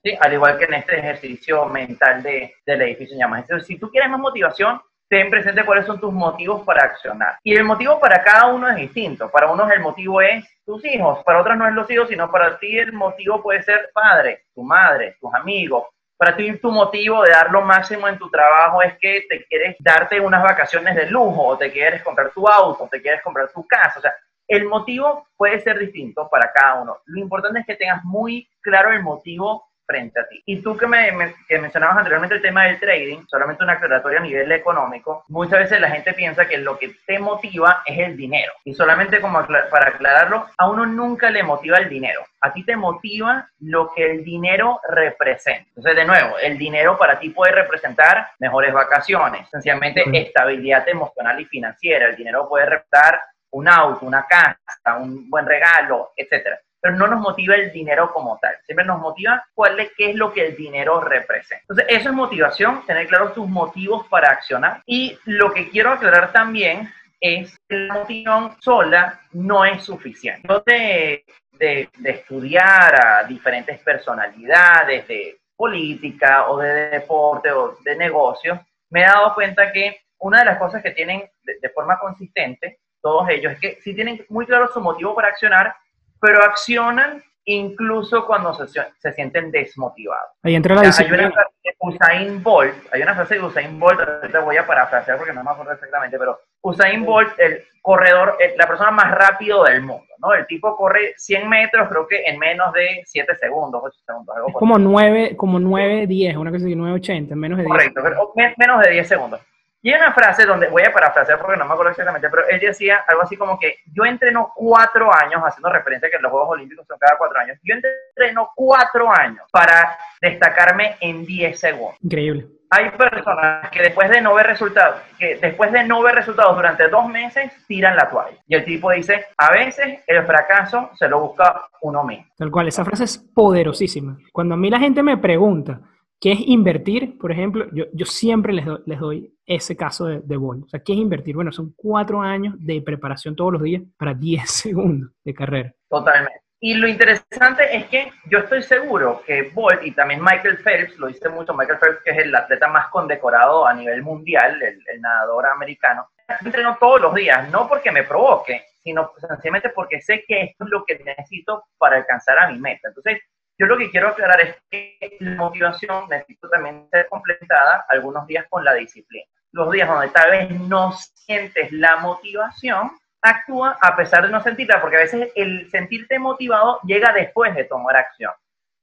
[0.04, 0.16] ¿Sí?
[0.20, 3.42] Al igual que en este ejercicio mental de, del edificio llamas.
[3.42, 7.38] Entonces, si tú quieres más motivación, ten presente cuáles son tus motivos para accionar.
[7.44, 9.30] Y el motivo para cada uno es distinto.
[9.30, 12.58] Para unos el motivo es tus hijos, para otros no es los hijos, sino para
[12.58, 15.84] ti el motivo puede ser padre, tu madre, tus amigos,
[16.22, 19.76] para ti tu motivo de dar lo máximo en tu trabajo es que te quieres
[19.80, 23.52] darte unas vacaciones de lujo, o te quieres comprar tu auto, o te quieres comprar
[23.52, 23.98] tu casa.
[23.98, 24.14] O sea,
[24.48, 27.00] el motivo puede ser distinto para cada uno.
[27.06, 30.42] Lo importante es que tengas muy claro el motivo frente a ti.
[30.46, 31.12] Y tú que, me,
[31.50, 35.90] mencionabas anteriormente el tema del trading, solamente una aclaratoria a nivel económico, muchas veces la
[35.90, 38.54] gente piensa que lo que te motiva es el dinero.
[38.64, 42.22] Y solamente como para aclararlo, a uno nunca le motiva el dinero.
[42.40, 45.68] A ti te motiva lo que el dinero representa.
[45.76, 51.46] Entonces, de nuevo, el dinero para ti puede representar mejores vacaciones, sencillamente estabilidad emocional y
[51.46, 52.08] financiera.
[52.08, 57.20] El dinero puede representar un auto, una casa, un buen regalo, etcétera pero no nos
[57.20, 58.56] motiva el dinero como tal.
[58.66, 61.64] Siempre nos motiva cuál es, qué es lo que el dinero representa.
[61.70, 64.82] Entonces, eso es motivación, tener claros tus motivos para accionar.
[64.86, 70.48] Y lo que quiero aclarar también es que la motivación sola no es suficiente.
[70.50, 78.60] Yo de, de, estudiar a diferentes personalidades de política o de deporte o de negocios,
[78.90, 82.80] me he dado cuenta que una de las cosas que tienen de, de forma consistente
[83.02, 85.76] todos ellos es que si tienen muy claro su motivo para accionar,
[86.22, 90.32] pero accionan incluso cuando se, se sienten desmotivados.
[90.44, 91.24] Ahí entra la disciplina.
[91.24, 94.66] Hay una frase de Usain Bolt, hay una frase de Usain Bolt, ahorita voy a
[94.66, 99.64] parafrasear porque no me acuerdo exactamente, pero Usain Bolt, el corredor, la persona más rápido
[99.64, 100.34] del mundo, ¿no?
[100.34, 104.36] El tipo corre 100 metros, creo que en menos de 7 segundos, 8 segundos.
[104.36, 107.72] Algo es como 9, como 9, 10, una cosa así, 9, 80, menos de 10.
[107.72, 109.42] Correcto, menos de 10 segundos.
[109.84, 112.60] Y hay una frase donde, voy a parafrasear porque no me acuerdo exactamente, pero él
[112.60, 116.52] decía algo así como que yo entreno cuatro años, haciendo referencia a que los Juegos
[116.52, 121.98] Olímpicos son cada cuatro años, yo entreno cuatro años para destacarme en 10 segundos.
[122.02, 122.48] Increíble.
[122.70, 126.88] Hay personas que después de no ver resultados, que después de no ver resultados durante
[126.88, 128.38] dos meses, tiran la toalla.
[128.48, 132.28] Y el tipo dice, a veces el fracaso se lo busca uno mismo.
[132.38, 134.18] Tal cual, esa frase es poderosísima.
[134.32, 135.82] Cuando a mí la gente me pregunta,
[136.22, 137.18] ¿Qué es invertir?
[137.18, 140.94] Por ejemplo, yo, yo siempre les, les doy ese caso de, de O sea, ¿qué
[140.94, 141.34] es invertir?
[141.34, 145.74] Bueno, son cuatro años de preparación todos los días para 10 segundos de carrera.
[145.90, 146.40] Totalmente.
[146.60, 151.08] Y lo interesante es que yo estoy seguro que Bolt y también Michael Phelps, lo
[151.08, 155.02] dice mucho Michael Phelps, que es el atleta más condecorado a nivel mundial, el, el
[155.02, 156.08] nadador americano,
[156.40, 160.70] entreno todos los días, no porque me provoque, sino sencillamente porque sé que esto es
[160.70, 162.90] lo que necesito para alcanzar a mi meta.
[162.90, 163.22] Entonces,
[163.62, 168.48] yo lo que quiero aclarar es que la motivación necesita también ser completada algunos días
[168.50, 169.28] con la disciplina.
[169.52, 172.90] Los días donde tal vez no sientes la motivación,
[173.22, 177.66] actúa a pesar de no sentirla, porque a veces el sentirte motivado llega después de
[177.66, 178.32] tomar acción.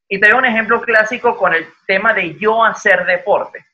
[0.09, 3.65] Y te doy un ejemplo clásico con el tema de yo hacer deporte.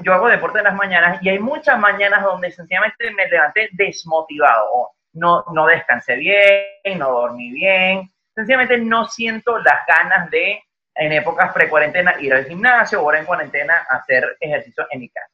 [0.00, 4.92] yo hago deporte en las mañanas y hay muchas mañanas donde sencillamente me levanté desmotivado,
[5.12, 10.62] no, no descansé bien, no dormí bien, sencillamente no siento las ganas de,
[10.94, 15.30] en épocas pre-cuarentena, ir al gimnasio o ahora en cuarentena hacer ejercicio en mi casa.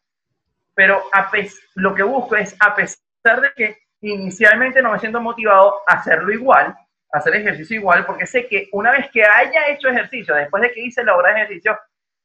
[0.75, 1.31] Pero a
[1.75, 6.33] lo que busco es, a pesar de que inicialmente no me siento motivado a hacerlo
[6.33, 6.77] igual,
[7.11, 10.81] hacer ejercicio igual, porque sé que una vez que haya hecho ejercicio, después de que
[10.81, 11.79] hice la hora de ejercicio,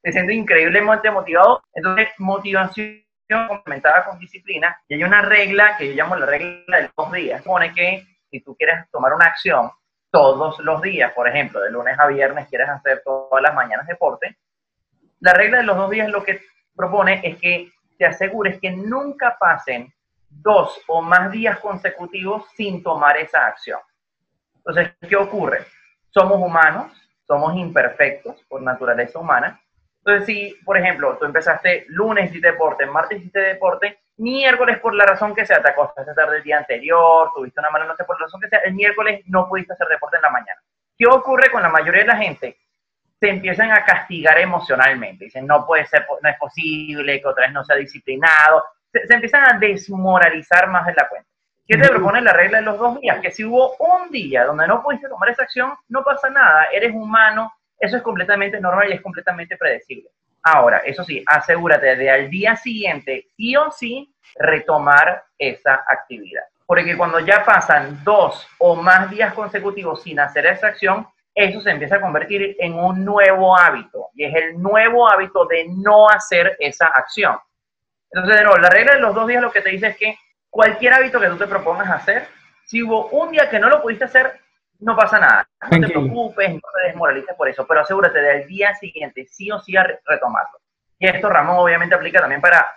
[0.03, 1.63] me siento increíblemente motivado.
[1.73, 3.03] Entonces, motivación
[3.47, 4.77] complementada con disciplina.
[4.87, 7.41] Y hay una regla que yo llamo la regla de los días.
[7.41, 9.71] Supone que si tú quieres tomar una acción,
[10.13, 14.37] todos los días, por ejemplo, de lunes a viernes quieres hacer todas las mañanas deporte,
[15.19, 16.39] la regla de los dos días lo que
[16.75, 19.91] propone es que te asegures que nunca pasen
[20.29, 23.79] dos o más días consecutivos sin tomar esa acción.
[24.57, 25.65] Entonces, ¿qué ocurre?
[26.11, 26.91] Somos humanos,
[27.25, 29.59] somos imperfectos por naturaleza humana.
[30.05, 35.05] Entonces, si, por ejemplo, tú empezaste lunes y deporte, martes hiciste deporte, miércoles por la
[35.05, 38.25] razón que sea, te acostaste tarde el día anterior, tuviste una mala noche por la
[38.25, 40.61] razón que sea, el miércoles no pudiste hacer deporte en la mañana.
[40.97, 42.57] ¿Qué ocurre con la mayoría de la gente?
[43.19, 45.25] Se empiezan a castigar emocionalmente.
[45.25, 48.63] Dicen, no puede ser, no es posible que otra vez no sea disciplinado.
[48.91, 51.29] Se, empiezan a desmoralizar más de la cuenta.
[51.65, 53.19] ¿Qué te propone la regla de los dos días?
[53.21, 56.93] Que si hubo un día donde no pudiste tomar esa acción, no pasa nada, eres
[56.93, 60.09] humano, eso es completamente normal y es completamente predecible.
[60.43, 66.43] Ahora, eso sí, asegúrate de al día siguiente, sí o sí, retomar esa actividad.
[66.65, 71.71] Porque cuando ya pasan dos o más días consecutivos sin hacer esa acción, eso se
[71.71, 74.09] empieza a convertir en un nuevo hábito.
[74.13, 77.37] Y es el nuevo hábito de no hacer esa acción.
[78.11, 80.17] Entonces, de nuevo, la regla de los dos días lo que te dice es que
[80.49, 82.27] cualquier hábito que tú te propongas hacer,
[82.65, 84.39] si hubo un día que no lo pudiste hacer,
[84.83, 85.47] no pasa nada.
[85.71, 89.59] No te preocupes, no te desmoralices por eso, pero asegúrate del día siguiente sí o
[89.59, 90.59] sí a retomarlo.
[90.99, 92.69] Y esto, Ramón, obviamente aplica también para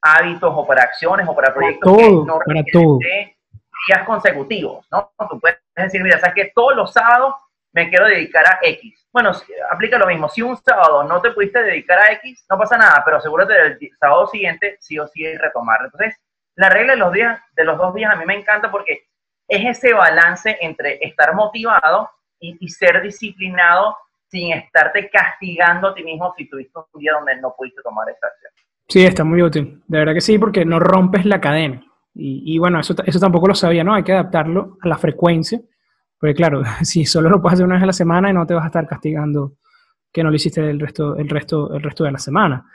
[0.00, 2.98] hábitos o para acciones o para proyectos que no para todo.
[2.98, 5.12] días consecutivos, ¿no?
[5.30, 7.34] Tú puedes decir, mira, sabes que todos los sábados
[7.72, 9.06] me quiero dedicar a X.
[9.12, 9.32] Bueno,
[9.70, 10.28] aplica lo mismo.
[10.28, 13.78] Si un sábado no te pudiste dedicar a X, no pasa nada, pero asegúrate del
[13.98, 15.86] sábado siguiente sí o sí retomarlo.
[15.86, 16.20] Entonces,
[16.56, 19.06] la regla de los días, de los dos días a mí me encanta porque
[19.48, 22.08] es ese balance entre estar motivado
[22.40, 23.96] y, ser disciplinado
[24.28, 28.26] sin estarte castigando a ti mismo si tuviste un día donde no pudiste tomar esa
[28.26, 28.52] acción.
[28.88, 29.82] Sí, está muy útil.
[29.86, 31.82] De verdad que sí, porque no rompes la cadena.
[32.14, 33.94] Y, bueno, eso, eso tampoco lo sabía, ¿no?
[33.94, 35.60] Hay que adaptarlo a la frecuencia.
[36.18, 38.54] Porque claro, si solo lo puedes hacer una vez a la semana y no te
[38.54, 39.54] vas a estar castigando
[40.12, 42.66] que no lo hiciste el resto, el resto, el resto de la semana.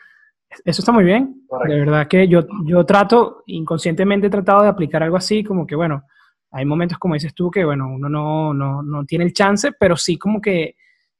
[0.65, 1.43] Eso está muy bien.
[1.67, 5.75] De verdad que yo, yo trato, inconscientemente he tratado de aplicar algo así, como que
[5.75, 6.03] bueno,
[6.51, 9.95] hay momentos, como dices tú, que bueno, uno no, no, no tiene el chance, pero
[9.97, 10.75] sí como que,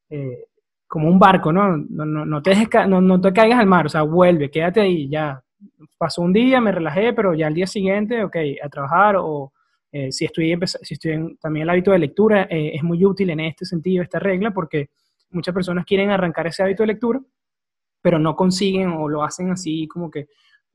[0.09, 0.45] eh,
[0.87, 1.77] como un barco, ¿no?
[1.77, 4.81] No, no, no te dejes, no, no, te caigas al mar, o sea, vuelve, quédate
[4.81, 5.41] ahí, ya.
[5.97, 9.51] Pasó un día, me relajé, pero ya al día siguiente, ok, a trabajar o
[9.91, 13.29] eh, si estoy, si estoy en, también el hábito de lectura, eh, es muy útil
[13.29, 14.89] en este sentido esta regla porque
[15.31, 17.21] muchas personas quieren arrancar ese hábito de lectura,
[18.01, 20.27] pero no consiguen o lo hacen así como que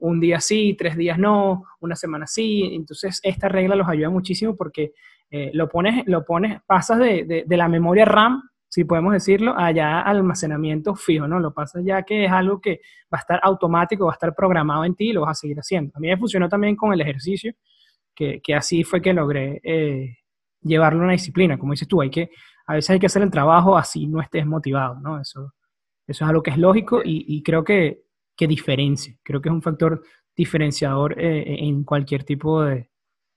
[0.02, 2.70] un día sí, tres días no, una semana sí.
[2.72, 4.92] Entonces, esta regla los ayuda muchísimo porque
[5.30, 10.00] eh, lo, pones, lo pones, pasas de, de, la memoria RAM, si podemos decirlo, allá
[10.00, 11.38] al almacenamiento fijo, ¿no?
[11.38, 12.80] Lo pasas ya que es algo que
[13.12, 15.58] va a estar automático, va a estar programado en ti y lo vas a seguir
[15.58, 15.92] haciendo.
[15.94, 17.52] A mí me funcionó también con el ejercicio,
[18.12, 20.16] que, que así fue que logré eh,
[20.62, 21.56] llevarlo a una disciplina.
[21.58, 22.30] Como dices tú, hay que,
[22.66, 25.20] a veces hay que hacer el trabajo así no estés motivado, ¿no?
[25.20, 25.52] Eso,
[26.08, 28.02] eso es algo que es lógico y creo que,
[28.36, 29.14] que diferencia.
[29.22, 30.02] Creo que es un factor
[30.34, 32.90] diferenciador eh, en cualquier tipo de,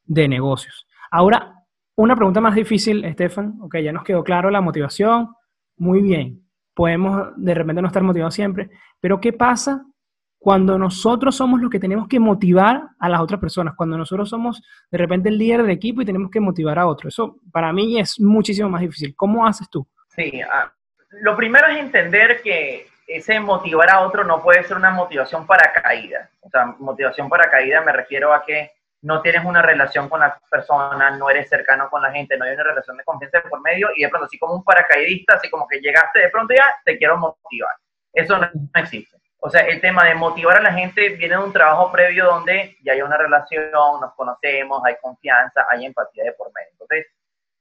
[0.06, 0.88] de negocios.
[1.12, 1.56] Ahora,
[1.96, 3.58] una pregunta más difícil, Estefan.
[3.62, 5.30] Ok, ya nos quedó claro la motivación.
[5.78, 6.42] Muy bien.
[6.74, 8.70] Podemos de repente no estar motivados siempre.
[9.00, 9.86] Pero ¿qué pasa
[10.38, 13.76] cuando nosotros somos los que tenemos que motivar a las otras personas?
[13.76, 17.08] Cuando nosotros somos de repente el líder del equipo y tenemos que motivar a otro.
[17.08, 19.16] Eso para mí es muchísimo más difícil.
[19.16, 19.88] ¿Cómo haces tú?
[20.10, 20.72] Sí, ah,
[21.22, 25.72] lo primero es entender que ese motivar a otro no puede ser una motivación para
[25.74, 26.30] caída.
[26.42, 30.34] O sea, motivación para caída me refiero a que no tienes una relación con las
[30.50, 33.90] personas, no eres cercano con la gente, no hay una relación de confianza por medio
[33.96, 36.98] y de pronto así como un paracaidista, así como que llegaste de pronto ya, te
[36.98, 37.76] quiero motivar.
[38.12, 39.16] Eso no, existe.
[39.40, 42.78] O sea, el tema de motivar a la gente viene de un trabajo previo donde
[42.84, 43.70] ya hay una relación,
[44.02, 46.70] nos conocemos, hay confianza, hay empatía de por medio.
[46.72, 47.06] Entonces,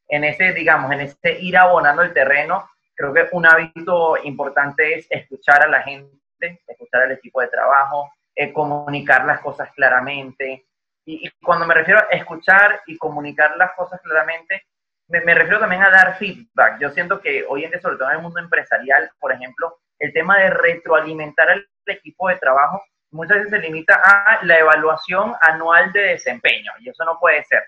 [0.09, 5.07] en ese, digamos, en ese ir abonando el terreno, creo que un hábito importante es
[5.11, 10.66] escuchar a la gente, escuchar al equipo de trabajo, eh, comunicar las cosas claramente,
[11.07, 14.62] y, cuando me refiero a escuchar y comunicar las cosas claramente,
[15.09, 16.80] me, refiero también a dar feedback.
[16.80, 20.12] Yo siento que hoy en día, sobre todo en el mundo empresarial, por ejemplo, el
[20.12, 25.92] tema de retroalimentar al equipo de trabajo muchas veces se limita a la evaluación anual
[25.92, 27.62] de desempeño, y eso no puede ser.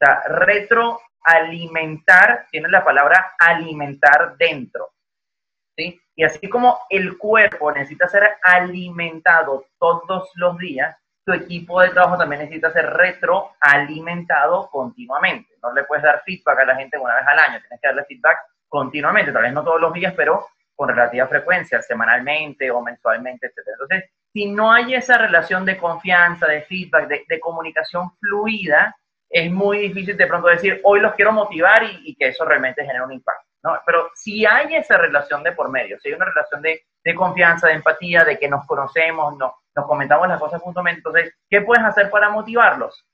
[0.00, 4.90] O sea, retroalimentar tiene la palabra alimentar dentro.
[5.76, 6.00] ¿sí?
[6.14, 12.16] Y así como el cuerpo necesita ser alimentado todos los días, tu equipo de trabajo
[12.16, 15.54] también necesita ser retroalimentado continuamente.
[15.62, 18.04] No le puedes dar feedback a la gente una vez al año, tienes que darle
[18.04, 23.48] feedback continuamente, tal vez no todos los días, pero con relativa frecuencia, semanalmente o mensualmente,
[23.48, 23.58] etc.
[23.72, 28.96] Entonces, si no hay esa relación de confianza, de feedback, de, comunicación fluida,
[29.30, 33.04] es muy difícil de pronto decir, hoy los quiero motivar y, que eso realmente genere
[33.04, 33.46] un impacto.
[33.62, 33.78] ¿no?
[33.86, 37.68] Pero si hay esa relación de por medio, si hay una relación de, de confianza,
[37.68, 40.98] de empatía, de que nos conocemos, no, nos comentamos las cosas puntualmente.
[40.98, 43.06] Entonces, ¿qué puedes hacer para motivarlos?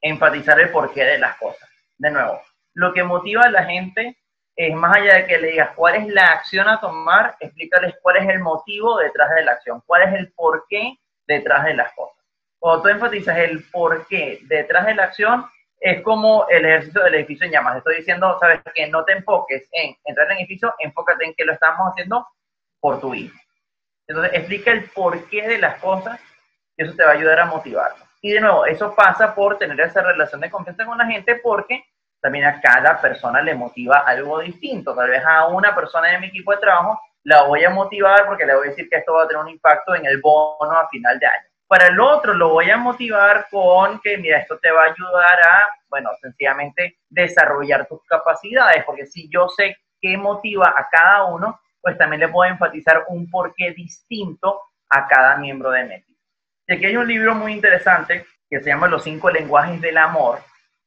[0.00, 1.68] Enfatizar el porqué de las cosas.
[1.98, 2.40] De nuevo,
[2.74, 4.16] lo que motiva a la gente
[4.56, 8.16] es más allá de que le digas cuál es la acción a tomar, explícales cuál
[8.16, 12.16] es el motivo detrás de la acción, cuál es el porqué detrás de las cosas.
[12.58, 15.46] Cuando tú enfatizas el porqué detrás de la acción,
[15.80, 17.78] es como el ejercicio del edificio en llamas.
[17.78, 21.44] Estoy diciendo, sabes, que no te enfoques en entrar en el edificio, enfócate en que
[21.44, 22.26] lo estamos haciendo
[22.78, 23.36] por tu hijo.
[24.06, 26.20] Entonces, explica el porqué de las cosas
[26.76, 28.04] y eso te va a ayudar a motivarlo.
[28.20, 31.84] Y de nuevo, eso pasa por tener esa relación de confianza con la gente porque
[32.20, 34.94] también a cada persona le motiva algo distinto.
[34.94, 38.44] Tal vez a una persona de mi equipo de trabajo la voy a motivar porque
[38.44, 40.88] le voy a decir que esto va a tener un impacto en el bono a
[40.88, 41.49] final de año.
[41.70, 45.38] Para el otro lo voy a motivar con que, mira, esto te va a ayudar
[45.40, 51.60] a, bueno, sencillamente desarrollar tus capacidades, porque si yo sé qué motiva a cada uno,
[51.80, 56.18] pues también le puedo enfatizar un porqué distinto a cada miembro de Meti.
[56.66, 60.40] Y aquí hay un libro muy interesante que se llama Los cinco lenguajes del amor,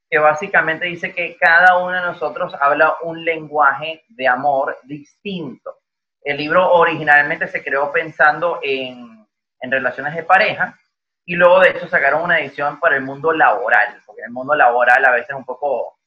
[0.10, 5.78] que básicamente dice que cada uno de nosotros habla un lenguaje de amor distinto.
[6.22, 9.23] El libro originalmente se creó pensando en,
[9.64, 10.78] en relaciones de pareja
[11.26, 14.54] y luego de hecho sacaron una edición para el mundo laboral, porque en el mundo
[14.56, 15.98] laboral a veces es un poco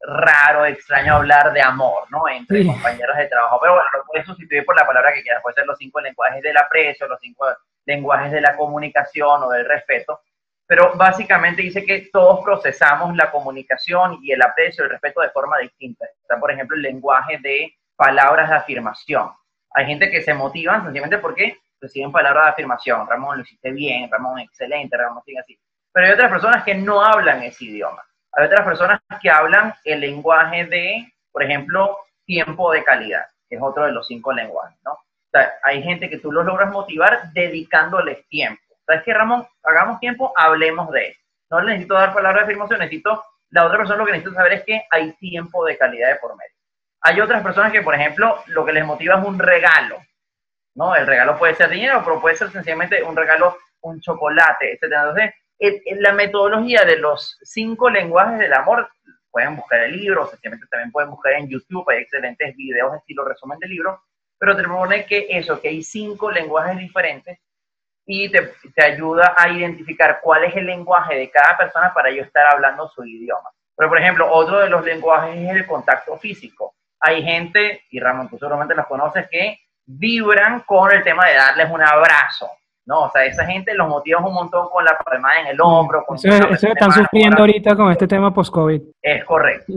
[0.00, 2.26] raro, extraño hablar de amor, ¿no?
[2.26, 3.58] Entre compañeros de trabajo.
[3.60, 5.42] Pero bueno, lo puedes sustituir por la palabra que quieras.
[5.42, 7.46] Puede ser los cinco lenguajes del aprecio, los cinco
[7.84, 10.20] lenguajes de la comunicación o del respeto.
[10.66, 15.58] Pero básicamente dice que todos procesamos la comunicación y el aprecio, el respeto de forma
[15.58, 16.06] distinta.
[16.22, 19.30] Está, por ejemplo, el lenguaje de palabras de afirmación.
[19.74, 23.06] Hay gente que se motiva sencillamente porque reciben palabras de afirmación.
[23.06, 25.58] Ramón, lo hiciste bien, Ramón, excelente, Ramón, sigue así.
[25.92, 28.02] Pero hay otras personas que no hablan ese idioma.
[28.32, 33.62] Hay otras personas que hablan el lenguaje de, por ejemplo, tiempo de calidad, que es
[33.62, 34.92] otro de los cinco lenguajes, ¿no?
[34.92, 38.62] O sea, hay gente que tú los logras motivar dedicándoles tiempo.
[38.86, 39.46] ¿Sabes qué, Ramón?
[39.62, 41.20] Hagamos tiempo, hablemos de eso.
[41.50, 44.64] No necesito dar palabras de afirmación, necesito, la otra persona lo que necesita saber es
[44.64, 46.54] que hay tiempo de calidad de por medio.
[47.02, 49.98] Hay otras personas que, por ejemplo, lo que les motiva es un regalo,
[50.74, 50.94] ¿no?
[50.94, 54.82] El regalo puede ser dinero, pero puede ser sencillamente un regalo, un chocolate, etc.
[54.82, 55.34] Entonces,
[56.00, 58.88] la metodología de los cinco lenguajes del amor,
[59.30, 63.58] pueden buscar el libro, sencillamente también pueden buscar en YouTube, hay excelentes videos estilo resumen
[63.58, 64.02] del libro,
[64.38, 67.38] pero te propone que eso, que hay cinco lenguajes diferentes
[68.04, 72.22] y te, te, ayuda a identificar cuál es el lenguaje de cada persona para yo
[72.22, 73.48] estar hablando su idioma.
[73.76, 76.74] Pero, por ejemplo, otro de los lenguajes es el contacto físico.
[77.00, 81.70] Hay gente, y Ramón, tú seguramente los conoces, que vibran con el tema de darles
[81.70, 82.50] un abrazo,
[82.86, 83.02] ¿no?
[83.04, 86.04] O sea, esa gente los motiva un montón con la palmada en el hombro.
[86.04, 88.82] Con eso, están sufriendo ahorita con este tema post-COVID.
[89.00, 89.72] Es correcto.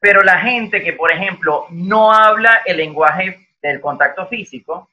[0.00, 4.88] Pero la gente que, por ejemplo, no habla el lenguaje del contacto físico,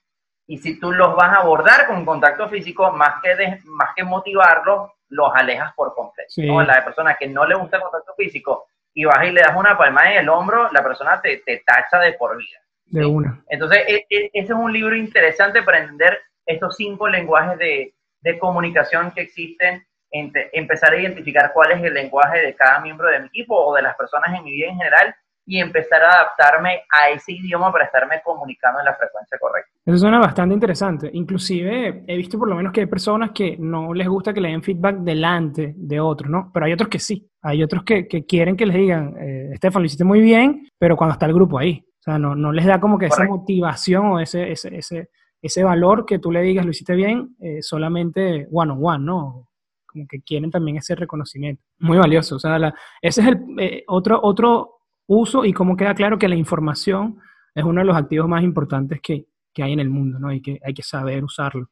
[0.46, 4.92] y si tú los vas a abordar con contacto físico, más que, más que motivarlos,
[5.10, 6.32] los alejas por completo.
[6.64, 9.78] La persona que no le gusta el contacto físico y vas y le das una
[9.78, 12.60] palmada en el hombro, la persona te, te tacha de por vida.
[12.90, 13.44] De una.
[13.50, 18.40] Entonces, e, e, ese es un libro interesante para entender estos cinco lenguajes de, de
[18.40, 23.28] comunicación que existen, empezar a identificar cuál es el lenguaje de cada miembro de mi
[23.28, 25.16] equipo o de las personas en mi vida en general
[25.46, 29.72] y empezar a adaptarme a ese idioma para estarme comunicando en la frecuencia correcta.
[29.84, 31.10] Eso suena bastante interesante.
[31.12, 34.50] Inclusive he visto por lo menos que hay personas que no les gusta que le
[34.50, 36.52] den feedback delante de otros, ¿no?
[36.54, 37.28] Pero hay otros que sí.
[37.42, 40.96] Hay otros que, que quieren que les digan, eh, Estefan, lo hiciste muy bien, pero
[40.96, 41.84] cuando está el grupo ahí.
[42.10, 45.10] Sea, no, no les da como que esa motivación o ese, ese, ese,
[45.42, 49.50] ese, valor que tú le digas, lo hiciste bien, eh, solamente one on one, ¿no?
[49.86, 51.64] Como que quieren también ese reconocimiento.
[51.80, 52.36] Muy valioso.
[52.36, 56.36] O sea, ese es el eh, otro, otro uso y cómo queda claro que la
[56.36, 57.18] información
[57.56, 60.32] es uno de los activos más importantes que, que hay en el mundo, ¿no?
[60.32, 61.70] Y que hay que saber usarlo.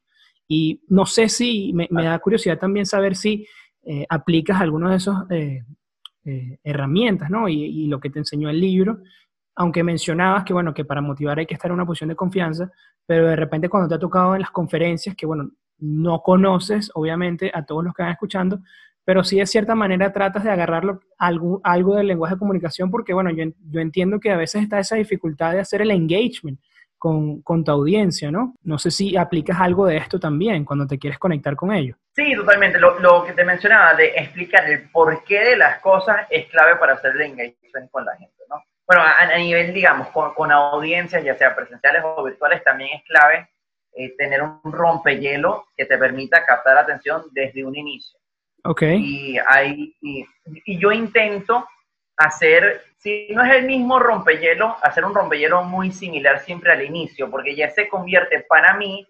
[0.48, 3.46] Y no sé si, me, da curiosidad también saber si
[3.82, 5.64] eh, aplicas algunas de esas eh,
[6.24, 7.48] eh, herramientas, ¿no?
[7.48, 8.98] Y, y, lo que te enseñó el libro,
[9.58, 12.70] aunque mencionabas que, bueno, que para motivar hay que estar en una posición de confianza,
[13.04, 17.50] pero de repente cuando te ha tocado en las conferencias, que, bueno, no conoces, obviamente,
[17.52, 18.60] a todos los que van escuchando,
[19.04, 23.30] pero sí de cierta manera tratas de agarrarlo algo, del lenguaje de comunicación porque, bueno,
[23.30, 26.60] yo, yo entiendo que a veces está esa dificultad de hacer el engagement
[26.96, 28.54] con, con, tu audiencia, ¿no?
[28.62, 31.96] No sé si aplicas algo de esto también cuando te quieres conectar con ellos.
[32.14, 32.78] Sí, totalmente.
[32.78, 36.92] Lo, lo que te mencionaba de explicar el porqué de las cosas es clave para
[36.92, 38.62] hacer el engagement con la gente, ¿no?
[38.88, 43.46] Bueno, a, nivel, digamos, con, con, audiencias, ya sea presenciales o virtuales, también es clave
[43.92, 48.18] eh, tener un rompehielo que te permita captar atención desde un inicio.
[48.96, 50.24] Y, hay, y,
[50.78, 51.68] yo intento
[52.16, 57.30] hacer, si no es el mismo rompehielo, hacer un rompehielo muy similar siempre al inicio,
[57.30, 59.06] porque ya se convierte para mí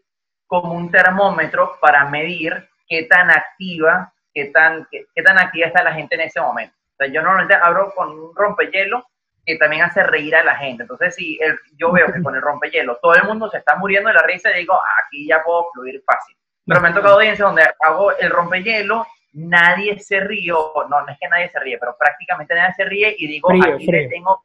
[0.47, 5.93] como un termómetro para medir qué tan activa, qué tan, qué, tan activa está la
[5.93, 6.75] gente en ese momento.
[6.95, 9.05] O sea, yo normalmente abro con un rompehielo
[9.45, 10.83] que también hace reír a la gente.
[10.83, 11.39] Entonces, si
[11.77, 14.51] yo veo que con el rompehielo todo el mundo se está muriendo de la risa,
[14.51, 16.37] digo, aquí ya puedo fluir fácil.
[16.67, 21.19] Pero me han tocado audiencias donde hago el rompehielo nadie se ríe, no, no es
[21.19, 24.43] que nadie se ríe, pero prácticamente nadie se ríe y digo, aquí, Le tengo,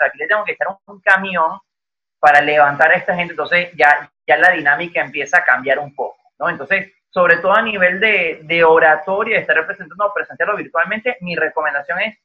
[0.00, 1.58] aquí le tengo que echar un, camión
[2.18, 6.16] para levantar a esta gente, entonces ya, ya la dinámica empieza a cambiar un poco,
[6.38, 6.48] ¿no?
[6.48, 12.00] Entonces, sobre todo a nivel de, de oratoria, de estar representando, presenciarlo virtualmente, mi recomendación
[12.00, 12.18] es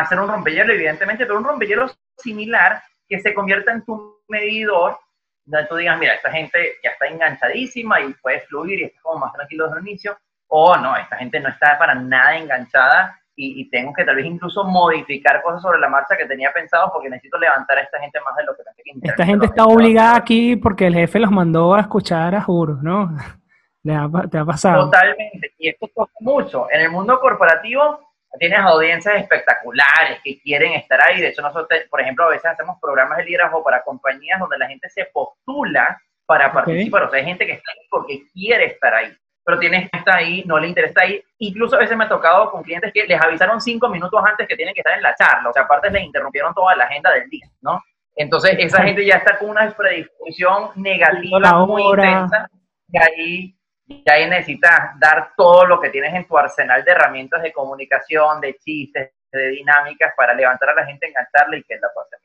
[0.00, 1.86] hacer un rompehielo, evidentemente, pero un rompehielo
[2.16, 4.98] similar que se convierta en tu medidor,
[5.44, 9.20] donde tú digas, mira, esta gente ya está enganchadísima y puede fluir y está como
[9.20, 10.18] más tranquilo desde el inicio,
[10.48, 14.64] o no, esta gente no está para nada enganchada y, tengo que tal vez incluso
[14.64, 18.34] modificar cosas sobre la marcha que tenía pensado porque necesito levantar a esta gente más
[18.36, 21.72] de lo que pensé que Esta gente está obligada aquí porque el jefe los mandó
[21.74, 23.16] a escuchar a juros, ¿no?
[23.84, 24.86] ¿Te ha, pasado?
[24.86, 26.66] Totalmente, y esto toca mucho.
[26.70, 28.07] En el mundo corporativo
[28.38, 31.20] tienes audiencias espectaculares que quieren estar ahí.
[31.20, 34.68] De hecho, nosotros, por ejemplo, a veces hacemos programas de liderazgo para compañías donde la
[34.68, 37.04] gente se postula para participar.
[37.04, 39.16] O sea, hay gente que está ahí porque quiere estar ahí
[39.48, 41.22] pero tienes que estar ahí, no le interesa ahí.
[41.38, 44.54] Incluso a veces me ha tocado con clientes que les avisaron cinco minutos antes que
[44.54, 47.30] tienen que estar en la charla, o sea, aparte les interrumpieron toda la agenda del
[47.30, 47.82] día, ¿no?
[48.14, 52.46] Entonces, esa gente ya está con una predisposición negativa muy intensa
[52.92, 53.57] y ahí,
[53.88, 58.40] y ahí necesitas dar todo lo que tienes en tu arsenal de herramientas de comunicación,
[58.40, 62.16] de chistes, de dinámicas para levantar a la gente, engancharla y que la pase.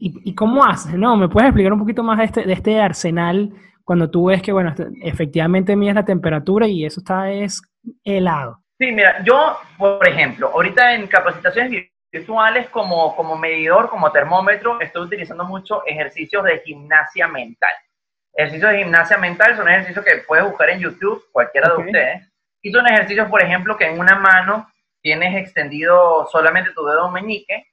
[0.00, 0.94] ¿Y, ¿Y, cómo haces?
[0.94, 1.16] ¿No?
[1.16, 3.52] ¿Me puedes explicar un poquito más de este, de este arsenal
[3.82, 4.72] cuando tú ves que, bueno,
[5.02, 7.60] efectivamente mides la temperatura y eso está es
[8.04, 8.62] helado.
[8.78, 15.06] Sí, mira, yo, por ejemplo, ahorita en capacitaciones virtuales como, como medidor, como termómetro, estoy
[15.06, 17.72] utilizando mucho ejercicios de gimnasia mental.
[18.38, 22.32] Ejercicios de gimnasia mental son ejercicios que puedes buscar en YouTube, cualquiera de ustedes.
[22.62, 24.70] Y son ejercicios, por ejemplo, que en una mano
[25.02, 27.66] tienes extendido solamente tu dedo meñique,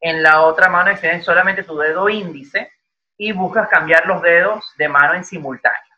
[0.00, 2.72] en la otra mano extiendes solamente tu dedo índice
[3.18, 5.94] y buscas cambiar los dedos de mano en simultáneo.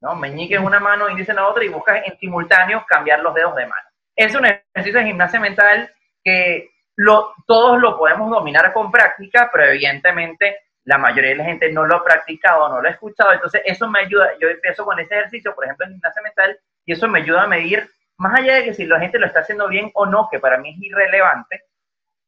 [0.00, 0.16] ¿no?
[0.16, 3.54] Meñique en una mano, índice en la otra y buscas en simultáneo cambiar los dedos
[3.54, 3.88] de mano.
[4.16, 5.94] Es un ejercicio de gimnasia mental
[6.24, 11.72] que lo, todos lo podemos dominar con práctica, pero evidentemente la mayoría de la gente
[11.72, 14.98] no lo ha practicado, no lo ha escuchado, entonces eso me ayuda, yo empiezo con
[14.98, 18.54] ese ejercicio, por ejemplo, en gimnasia mental, y eso me ayuda a medir, más allá
[18.54, 20.76] de que si la gente lo está haciendo bien o no, que para mí es
[20.78, 21.62] irrelevante,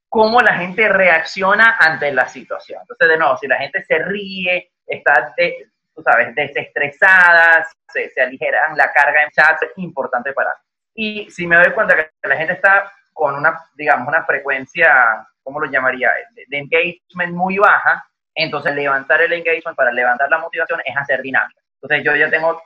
[0.08, 2.80] cómo la gente reacciona ante la situación.
[2.82, 8.20] Entonces, de nuevo, si la gente se ríe, está, de, tú sabes, desestresada, se, se,
[8.20, 10.54] aligeran la carga en chat, es importante para
[10.94, 15.60] Y si me doy cuenta que la gente está con una, digamos, una frecuencia, ¿cómo
[15.60, 18.04] lo llamaría?, de, engagement muy baja,
[18.34, 21.60] entonces levantar el engagement para levantar la motivación es hacer dinámica.
[21.80, 22.62] Entonces yo ya tengo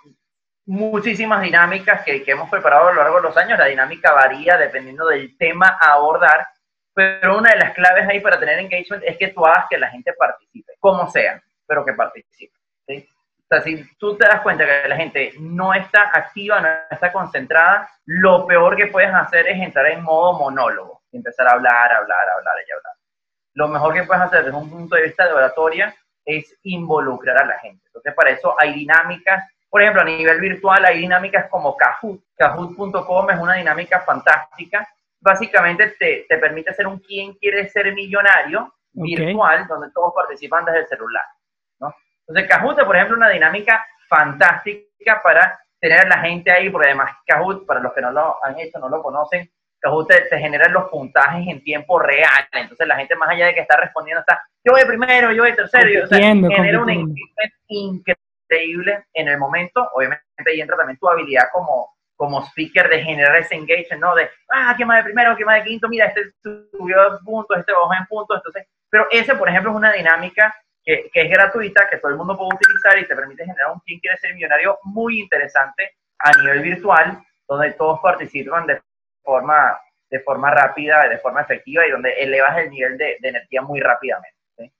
[0.67, 3.59] muchísimas dinámicas que, que, hemos preparado a lo largo de los años.
[3.59, 6.47] La dinámica varía dependiendo del tema a abordar,
[6.93, 9.91] pero una de las claves ahí para tener engagement es que tú hagas que la
[9.91, 12.57] gente participe, como sea, pero que participe.
[12.87, 13.09] ¿sí?
[13.49, 17.13] O sea, si tú te das cuenta que la gente no está activa, no está
[17.13, 21.93] concentrada, lo peor que puedes hacer es entrar en modo monólogo y empezar a hablar,
[21.93, 22.93] hablar, hablar y hablar.
[23.57, 25.95] Lo mejor que puedes hacer desde un punto de vista de oratoria
[26.27, 27.83] es involucrar a la gente.
[27.87, 29.45] Entonces, para eso hay dinámicas.
[29.71, 32.21] Por ejemplo, a nivel virtual hay dinámicas como Kahoot.
[32.37, 34.87] Kahoot.com es una dinámica fantástica.
[35.21, 40.81] Básicamente te, te permite ser un quien quiere ser millonario virtual, donde todos participan desde
[40.81, 41.25] el celular.
[42.29, 46.89] Entonces, Kahoot es, por ejemplo, una dinámica fantástica para tener a la gente ahí, porque
[46.89, 49.51] además Kahoot, para los que no lo han hecho, no lo conocen,
[49.81, 52.47] Kahoot te, genera los puntajes en tiempo real.
[52.53, 55.55] Entonces, la gente más allá de que está respondiendo está, yo voy primero, yo voy
[55.55, 57.15] tercero, y, o sea, genera un
[57.69, 59.89] increíble en el momento.
[59.95, 64.15] Obviamente, ahí entra también tu habilidad como, como speaker de generar ese engagement, ¿no?
[64.15, 65.37] De, ah, ¿quién más de primero?
[65.37, 65.89] ¿quién más de quinto?
[65.89, 68.39] Mira, este subió puntos, este bajó en puntos.
[68.39, 70.55] Entonces, pero ese, por ejemplo, es una dinámica
[70.85, 73.99] que, es gratuita, que todo el mundo puede utilizar y te permite generar un quien
[73.99, 77.19] quiere ser millonario muy interesante a nivel virtual,
[77.49, 78.81] donde todos participan de
[79.27, 83.81] forma, de forma rápida, de forma efectiva y donde elevas el nivel de, energía muy
[83.81, 84.37] rápidamente.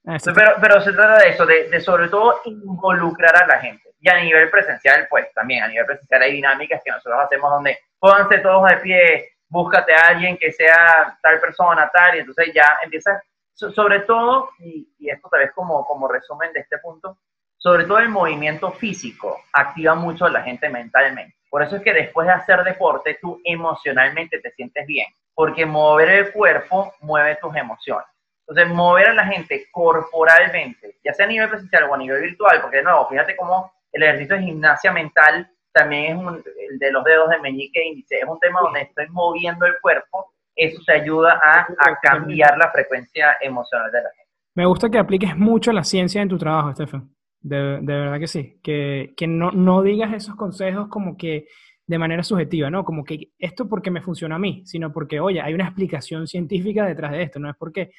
[0.07, 3.93] Ah, pero, pero se trata de eso, de, de, sobre todo involucrar a la gente.
[3.99, 7.77] Y a nivel presencial, pues también a nivel presencial hay dinámicas que nosotros hacemos donde
[7.99, 12.79] pónganse todos de pie, búscate a alguien que sea tal persona, tal, y entonces ya
[12.83, 13.21] empiezas
[13.57, 17.17] sobre todo, y, esto tal vez como, como resumen de este punto,
[17.57, 21.35] sobre todo el movimiento físico activa mucho a la gente mentalmente.
[21.49, 26.09] Por eso es que después de hacer deporte, tú emocionalmente te sientes bien, porque mover
[26.09, 28.07] el cuerpo mueve tus emociones.
[28.47, 32.61] Entonces, mover a la gente corporalmente, ya sea a nivel presencial o a nivel virtual,
[32.61, 36.91] porque de nuevo, fíjate cómo el ejercicio de gimnasia mental también es un, el de
[36.91, 40.81] los dedos de meñique e índice, es un tema donde estoy moviendo el cuerpo eso
[40.85, 41.67] te ayuda a,
[42.01, 44.31] cambiar la frecuencia emocional de la gente.
[44.55, 47.09] Me gusta que apliques mucho la ciencia en tu trabajo, Estefan.
[47.41, 48.59] De, verdad que sí.
[48.61, 51.47] Que, no, no, digas esos consejos como que
[51.85, 52.83] de manera subjetiva, ¿no?
[52.83, 56.85] Como que esto porque me funciona a mí, sino porque, oye, hay una explicación científica
[56.85, 57.39] detrás de esto.
[57.39, 57.91] No es porque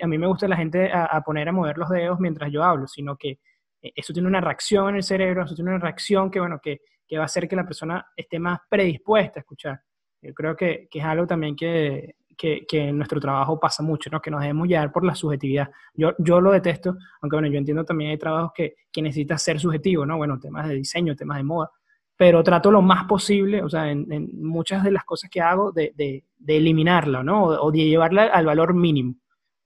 [0.00, 2.86] a mí me gusta la gente a, poner a mover los dedos mientras yo hablo,
[2.86, 3.40] sino que
[3.82, 6.82] eh, eso tiene una reacción en el cerebro, eso tiene una reacción que, bueno, que,
[7.06, 9.80] que va a hacer que la persona esté más predispuesta a escuchar.
[10.22, 14.10] Yo creo que, que es algo también que, que, que, en nuestro trabajo pasa mucho,
[14.10, 14.20] ¿no?
[14.20, 15.70] que nos debemos llevar por la subjetividad.
[15.94, 19.60] Yo, yo lo detesto, aunque bueno, yo entiendo también hay trabajos que, que necesitan ser
[19.60, 20.16] subjetivos, ¿no?
[20.16, 21.70] Bueno, temas de diseño, temas de moda,
[22.16, 25.92] pero trato lo más posible, o sea, en, muchas de las cosas que hago, de,
[25.94, 27.44] de, de eliminarla, ¿no?
[27.44, 29.14] O, de llevarla al valor mínimo.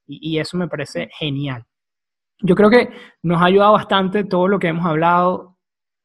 [0.07, 1.65] Y, y eso me parece genial.
[2.41, 2.91] Yo creo que
[3.23, 5.57] nos ha ayudado bastante todo lo que hemos hablado,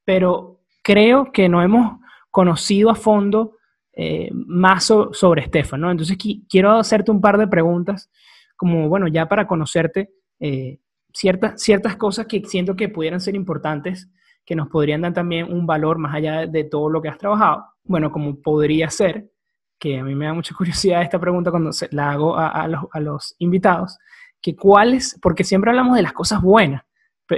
[0.06, 2.00] pero creo que no hemos
[2.30, 3.58] conocido a fondo
[3.94, 5.92] eh, más sobre Estefan, ¿no?
[5.92, 6.18] Entonces
[6.50, 8.10] quiero hacerte un par de preguntas,
[8.56, 10.80] como, bueno, ya para conocerte, eh,
[11.14, 14.10] ciertas, ciertas cosas que siento que pudieran ser importantes,
[14.46, 17.66] que nos podrían dar también un valor más allá de todo lo que has trabajado.
[17.84, 19.30] Bueno, como podría ser,
[19.78, 22.86] que a mí me da mucha curiosidad esta pregunta cuando se, la hago a, los,
[22.92, 23.98] a los invitados,
[24.42, 26.84] que cuáles, porque siempre hablamos de las cosas buenas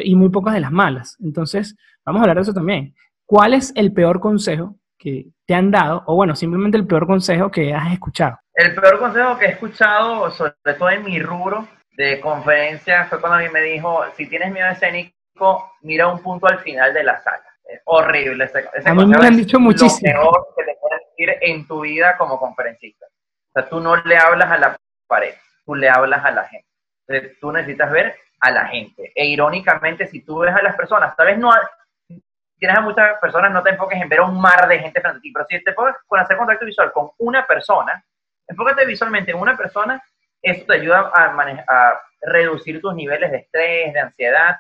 [0.04, 1.18] y muy pocas de las malas.
[1.20, 1.76] Entonces,
[2.06, 2.95] vamos a hablar de eso también.
[3.26, 7.51] ¿Cuál es el peor consejo que te han dado, o bueno, simplemente el peor consejo
[7.51, 8.39] que has escuchado?
[8.54, 13.39] El peor consejo que he escuchado, sobre todo en mi rubro de conferencia, fue cuando
[13.39, 17.20] a mí me dijo, si tienes miedo escénico, mira un punto al final de la
[17.20, 17.43] sala.
[17.66, 20.14] Es horrible ese, ese A mí me han dicho muchísimo.
[20.14, 23.06] Lo peor que te puedes decir en tu vida como conferencista.
[23.08, 24.78] O sea, tú no le hablas a la
[25.08, 25.34] pared,
[25.66, 26.68] tú le hablas a la gente.
[27.08, 29.12] Entonces, tú necesitas ver a la gente.
[29.16, 31.51] E irónicamente, si tú ves a las personas, tal vez no,
[32.64, 35.22] tienes a muchas personas, no te enfoques en ver un mar de gente frente a
[35.22, 38.01] ti, pero si te puedes con hacer contacto visual con una persona,
[38.47, 40.01] enfócate visualmente en una persona,
[40.41, 41.26] eso te ayuda a,
[41.68, 44.59] a reducir tus niveles de estrés, de ansiedad,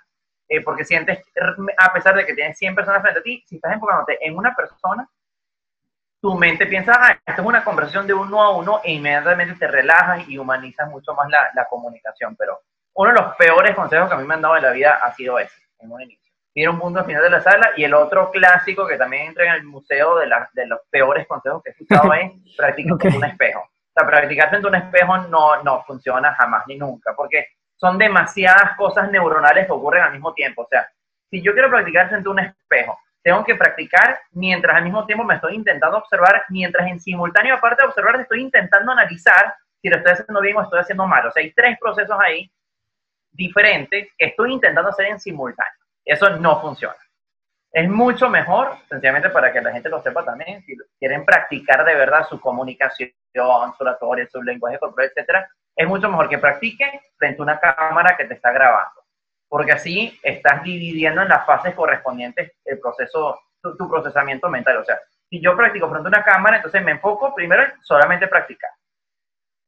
[0.49, 1.19] eh, porque sientes,
[1.77, 4.53] a pesar de que tienes 100 personas frente a ti, si estás enfocándote en una
[4.53, 5.07] persona,
[6.19, 9.67] tu mente piensa, ah, esto es una conversación de uno a uno e inmediatamente te
[9.67, 12.35] relajas y humanizas mucho más la, la comunicación.
[12.35, 12.59] Pero
[12.95, 15.13] uno de los peores consejos que a mí me han dado en la vida ha
[15.13, 16.22] sido ese, en un inicio
[16.53, 17.71] tiene un punto al final de la sala.
[17.75, 21.63] Y el otro clásico que también entra en el museo de, de los peores consejos
[21.63, 23.61] que he escuchado es practicar en un espejo.
[23.61, 27.97] O sea, practicar frente a un espejo no, no funciona jamás ni nunca, porque son
[27.97, 30.63] demasiadas cosas neuronales que ocurren al mismo tiempo.
[30.63, 30.87] O sea,
[31.29, 35.23] si yo quiero practicar frente a un espejo, tengo que practicar mientras al mismo tiempo
[35.23, 39.97] me estoy intentando observar, mientras en simultáneo, aparte de observar, estoy intentando analizar si lo
[39.97, 41.27] estoy haciendo bien o estoy haciendo mal.
[41.27, 42.51] O sea, hay tres procesos ahí
[43.31, 45.82] diferentes que estoy intentando hacer en simultáneo.
[46.05, 46.95] Eso no funciona.
[47.71, 51.95] Es mucho mejor, sencillamente para que la gente lo sepa también, si quieren practicar de
[51.95, 57.41] verdad su comunicación, su oratoria, su lenguaje corporal, etcétera, es mucho mejor que practiquen frente
[57.41, 59.01] a una cámara que te está grabando,
[59.49, 64.77] porque así estás dividiendo en las fases correspondientes el proceso, tu, tu procesamiento mental.
[64.77, 68.27] O sea, si yo practico frente a una cámara, entonces me enfoco primero en solamente
[68.27, 68.69] practicar.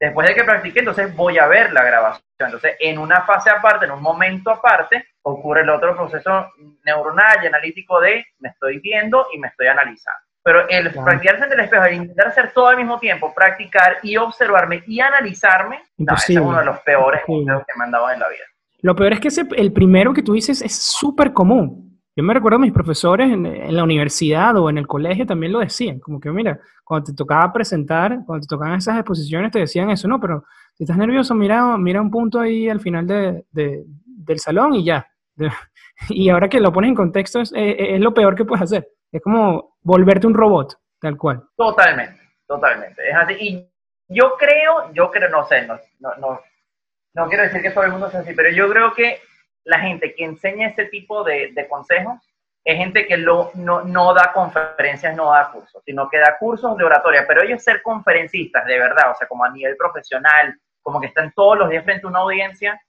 [0.05, 2.23] Después de que practique, entonces voy a ver la grabación.
[2.37, 6.51] Entonces, en una fase aparte, en un momento aparte, ocurre el otro proceso
[6.85, 10.19] neuronal y analítico de me estoy viendo y me estoy analizando.
[10.43, 14.15] Pero el practicar frente al espejo, el intentar hacer todo al mismo tiempo, practicar y
[14.15, 18.19] observarme y analizarme, ese es uno de los peores consejos que me han dado en
[18.19, 18.43] la vida.
[18.81, 21.84] Lo peor es que ese, el primero que tú dices es súper común.
[22.15, 25.59] Yo me recuerdo a mis profesores en, la universidad o en el colegio también lo
[25.59, 29.89] decían, como que mira, cuando te tocaba presentar, cuando te tocaban esas exposiciones te decían
[29.89, 30.45] eso, no, pero
[30.75, 35.05] si estás nervioso, mira, mira un punto ahí al final de, del salón y ya.
[36.09, 38.87] y ahora que lo pones en contexto es, es, lo peor que puedes hacer.
[39.11, 41.43] Es como volverte un robot, tal cual.
[41.57, 43.09] Totalmente, totalmente.
[43.09, 43.35] Es así.
[43.39, 43.69] Y
[44.07, 46.39] yo creo, yo creo, no sé, no, no, no,
[47.13, 49.19] no quiero decir que todo el mundo sea así, pero yo creo que
[49.65, 52.21] la gente que enseña este tipo de, consejos
[52.63, 56.83] es gente que lo, no, da conferencias, no da cursos, sino que da cursos de
[56.83, 61.07] oratoria, pero ellos ser conferencistas, de verdad, o sea, como a nivel profesional, como que
[61.07, 62.81] están todos los días frente a una audiencia,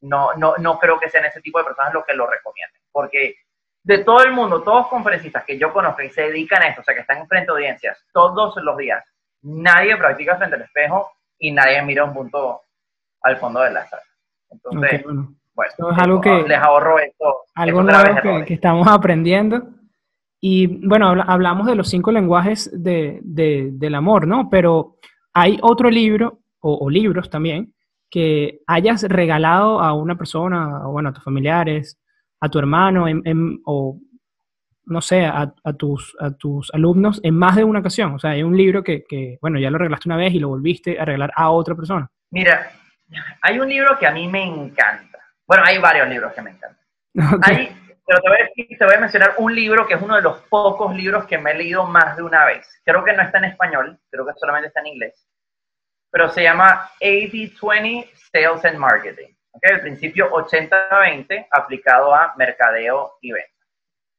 [0.00, 3.36] no, no, no creo que sean ese tipo de personas los que lo recomienden, porque
[3.82, 6.84] de todo el mundo, todos conferencistas que yo conozco y se dedican a esto, o
[6.84, 9.04] sea, que están frente a audiencias todos los días,
[9.42, 12.62] nadie practica frente al espejo y nadie mira un punto
[13.22, 14.02] al fondo de la sala.
[14.50, 15.04] Entonces,
[15.66, 17.42] es algo que, les ahorro esto.
[17.54, 19.68] Algo nuevo que, estamos aprendiendo.
[20.40, 24.48] Y bueno, hablamos de los cinco lenguajes de, del amor, ¿no?
[24.50, 24.96] Pero
[25.34, 27.74] hay otro libro, o, libros también,
[28.10, 31.98] que hayas regalado a una persona, o bueno, a tus familiares,
[32.40, 33.06] a tu hermano,
[33.64, 33.98] o
[34.86, 38.14] no sé, a, tus, a tus alumnos en más de una ocasión.
[38.14, 40.48] O sea, hay un libro que, que, bueno, ya lo regalaste una vez y lo
[40.48, 42.08] volviste a regalar a otra persona.
[42.30, 42.70] Mira,
[43.42, 46.78] hay un libro que a mí me encanta bueno, hay varios libros que me encantan.
[47.42, 47.74] Hay,
[48.06, 50.22] pero te voy, a decir, te voy a mencionar un libro que es uno de
[50.22, 52.66] los pocos libros que me he leído más de una vez.
[52.84, 55.26] Creo que no está en español, creo que solamente está en inglés.
[56.10, 59.34] Pero se llama 80-20 Sales and Marketing.
[59.52, 59.72] ¿okay?
[59.74, 63.52] El principio 80-20 aplicado a mercadeo y venta.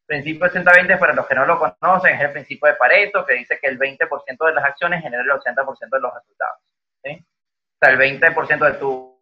[0.07, 3.35] El principio 80-20, para los que no lo conocen, es el principio de Pareto, que
[3.35, 6.59] dice que el 20% de las acciones genera el 80% de los resultados.
[7.03, 7.25] ¿sí?
[7.25, 9.18] O sea, el 20% de tus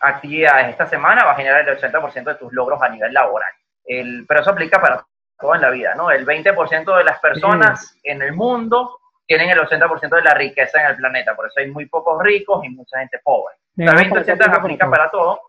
[0.00, 3.52] actividades esta semana va a generar el 80% de tus logros a nivel laboral.
[3.84, 5.04] El, pero eso aplica para
[5.38, 6.10] todo en la vida, ¿no?
[6.10, 10.86] El 20% de las personas en el mundo tienen el 80% de la riqueza en
[10.86, 13.56] el planeta, por eso hay muy pocos ricos y mucha gente pobre.
[13.76, 15.40] El 20% aplica para todo.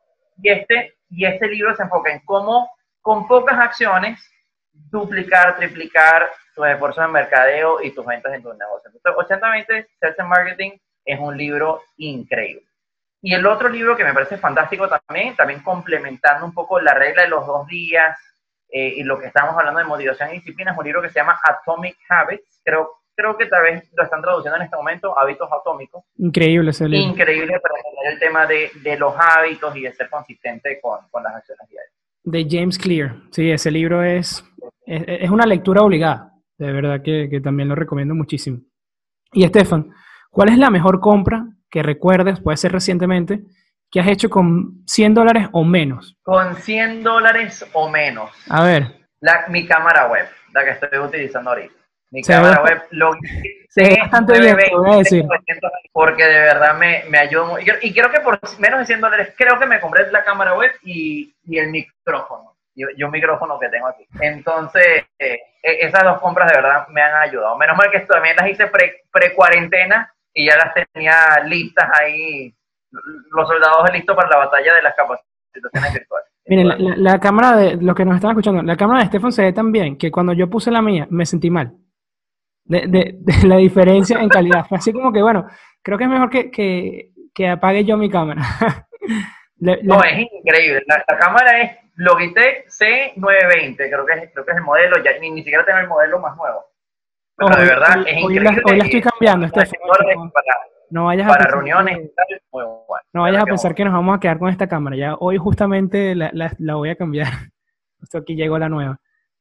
[0.42, 2.70] Y este, y este libro se enfoca en cómo
[3.02, 4.20] con pocas acciones
[4.74, 8.92] duplicar, triplicar tus esfuerzos en mercadeo y tus ventas en tu negocio.
[8.94, 10.72] Entonces, 80-20 Sales and Marketing
[11.06, 12.67] es un libro increíble.
[13.22, 17.24] Y el otro libro que me parece fantástico también, también complementando un poco la regla
[17.24, 18.18] de los dos días
[18.70, 21.20] eh, y lo que estamos hablando de motivación y disciplina, es un libro que se
[21.20, 22.62] llama Atomic Habits.
[22.64, 26.04] Creo, creo que tal vez lo están traduciendo en este momento, hábitos atómicos.
[26.18, 27.12] Increíble ese libro.
[27.12, 31.24] Increíble para entender el tema de, de, los hábitos y de ser consistente con, con,
[31.24, 31.94] las acciones diarias.
[32.24, 33.16] De James Clear.
[33.32, 34.44] Sí, ese libro es,
[34.86, 36.34] es, es una lectura obligada.
[36.58, 38.60] De verdad que, que también lo recomiendo muchísimo.
[39.32, 39.92] Y Estefan,
[40.30, 43.42] ¿cuál es la mejor compra que recuerdes, puede ser recientemente,
[43.92, 46.18] que has hecho con 100 dólares o menos.
[46.24, 48.32] Con 100 dólares o menos.
[48.50, 48.88] A ver.
[49.20, 51.74] La, mi cámara web, la que estoy utilizando ahorita.
[52.10, 53.12] Mi cámara web lo
[53.70, 55.26] se bastante bien, voy a decir.
[55.92, 57.58] Porque de verdad me, me ayudó.
[57.60, 60.72] Y, creo que por menos de 100 dólares, creo que me compré la cámara web
[60.84, 62.56] y, y el micrófono.
[62.74, 64.08] Y, un micrófono que tengo aquí.
[64.22, 67.58] Entonces, eh, e, esas dos compras de verdad me han ayudado.
[67.58, 68.68] Menos mal que también las hice
[69.12, 71.16] pre-cuarentena y ya las tenía
[71.46, 72.54] listas ahí,
[72.92, 76.30] los soldados listos para la batalla de las capacitaciones virtuales.
[76.46, 79.52] Miren, la, cámara de los que nos están escuchando, la cámara de Stefan se ve
[79.52, 81.74] tan bien que cuando yo puse la mía me sentí mal.
[82.66, 84.68] De, de, la diferencia en calidad.
[84.68, 85.48] Fue así como que, bueno,
[85.82, 88.42] creo que es mejor que, que, que apague yo mi cámara.
[89.58, 90.84] no, es increíble.
[90.86, 95.32] La, cámara es Logitech C920, creo que es, creo que es el modelo, ya ni,
[95.32, 96.64] ni siquiera tengo el modelo más nuevo
[97.38, 98.62] de verdad es increíble.
[98.66, 99.48] Hoy la, estoy cambiando,
[100.90, 102.12] no vayas a reuniones
[103.14, 104.96] No vayas a pensar que nos vamos a quedar con esta cámara.
[104.96, 107.28] Ya hoy justamente la, la, voy a cambiar.
[108.02, 109.00] Esto aquí llegó la nueva.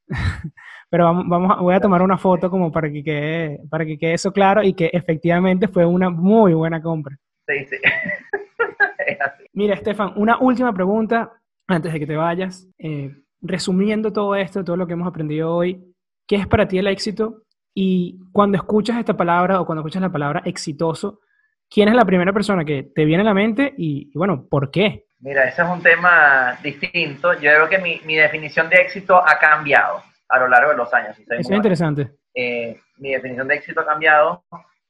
[0.91, 4.15] Pero vamos, vamos voy a tomar una foto como para que quede, para que quede
[4.15, 7.17] eso claro y que efectivamente fue una muy buena compra.
[7.47, 7.77] Sí, sí.
[9.53, 11.33] Mira, Estefan, una última pregunta
[11.67, 12.69] antes de que te vayas.
[12.79, 15.95] Eh, resumiendo todo esto, todo lo que hemos aprendido hoy,
[16.27, 17.43] ¿qué es para ti el éxito?
[17.79, 21.21] Y cuando escuchas esta palabra o cuando escuchas la palabra exitoso,
[21.69, 25.05] ¿quién es la primera persona que te viene a la mente y, bueno, por qué?
[25.19, 27.35] Mira, ese es un tema distinto.
[27.35, 30.95] Yo creo que mi, mi definición de éxito ha cambiado a lo largo de los
[30.95, 31.19] años.
[31.19, 32.13] Eso es interesante.
[32.35, 34.43] Eh, mi definición de éxito ha cambiado.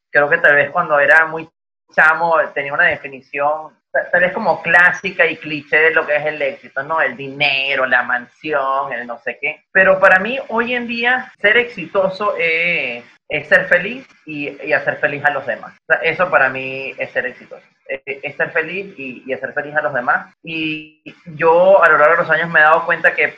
[0.08, 1.48] Creo que tal vez cuando era muy
[1.94, 3.72] chamo tenía una definición
[4.12, 7.00] tal vez como clásica y cliché de lo que es el éxito, ¿no?
[7.00, 9.64] El dinero, la mansión, el no sé qué.
[9.72, 13.04] Pero para mí hoy en día ser exitoso es,
[13.48, 15.74] ser feliz y, hacer feliz a los demás.
[16.02, 17.64] eso para mí es ser exitoso.
[17.86, 20.34] Es, ser feliz y, y hacer feliz a los demás.
[20.42, 21.02] Y
[21.36, 23.36] yo a lo largo de los años me he dado cuenta que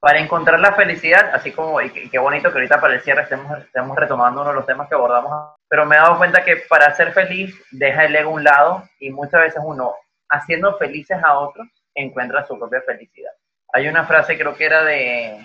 [0.00, 3.58] para encontrar la felicidad, así como, y qué bonito que ahorita para el cierre estemos,
[3.58, 6.94] estemos retomando uno de los temas que abordamos, pero me he dado cuenta que para
[6.94, 9.94] ser feliz deja el ego a un lado y muchas veces uno,
[10.28, 13.32] haciendo felices a otros, encuentra su propia felicidad.
[13.72, 15.44] Hay una frase, creo que era de,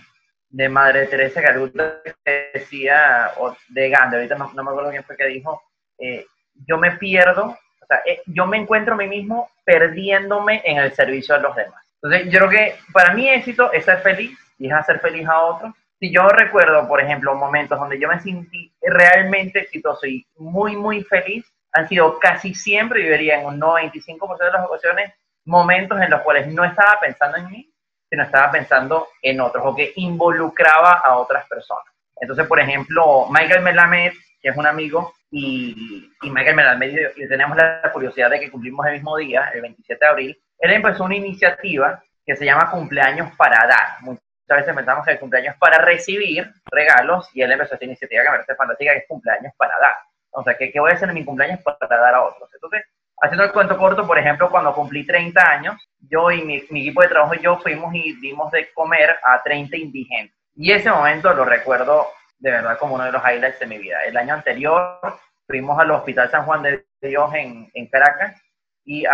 [0.50, 5.18] de Madre Teresa Calcuta, que decía, o de Gandhi, ahorita no, me acuerdo quién fue
[5.18, 5.62] que dijo,
[6.00, 6.26] eh,
[6.66, 10.94] yo me pierdo, o sea, eh, yo me encuentro a mí mismo perdiéndome en el
[10.94, 11.85] servicio de los demás.
[12.06, 15.42] Entonces, yo creo que para mí éxito es ser feliz y es hacer feliz a
[15.42, 15.74] otros.
[16.00, 21.04] Si yo recuerdo, por ejemplo, momentos donde yo me sentí realmente exitoso y muy, muy
[21.04, 25.14] feliz, han sido casi siempre, yo diría en un 95% de las ocasiones,
[25.46, 27.74] momentos en los cuales no estaba pensando en mí,
[28.08, 31.92] sino estaba pensando en otros o que involucraba a otras personas.
[32.22, 34.14] Entonces, por ejemplo, Michael Melamed,
[34.46, 38.86] que es un amigo, y, y Michael Melamed, y tenemos la curiosidad de que cumplimos
[38.86, 43.36] el mismo día, el 27 de abril, él empezó una iniciativa que se llama Cumpleaños
[43.38, 44.02] para Dar.
[44.02, 48.30] Muchas veces pensamos que el cumpleaños para recibir regalos y él empezó esta iniciativa que
[48.30, 49.96] me parece fantástica, que es cumpleaños para dar.
[50.30, 52.48] O sea, ¿qué, voy a hacer en mi cumpleaños para dar a otros?
[52.54, 52.84] Entonces,
[53.20, 57.02] haciendo el cuento corto, por ejemplo, cuando cumplí 30 años, yo y mi, mi equipo
[57.02, 60.38] de trabajo y yo fuimos y dimos de comer a 30 indigentes.
[60.54, 62.10] Y ese momento lo recuerdo
[62.40, 64.04] de verdad como uno de los highlights de mi vida.
[64.06, 65.00] El año anterior
[65.48, 68.42] fuimos al Hospital San Juan de Dios en, en Caracas
[68.86, 69.06] y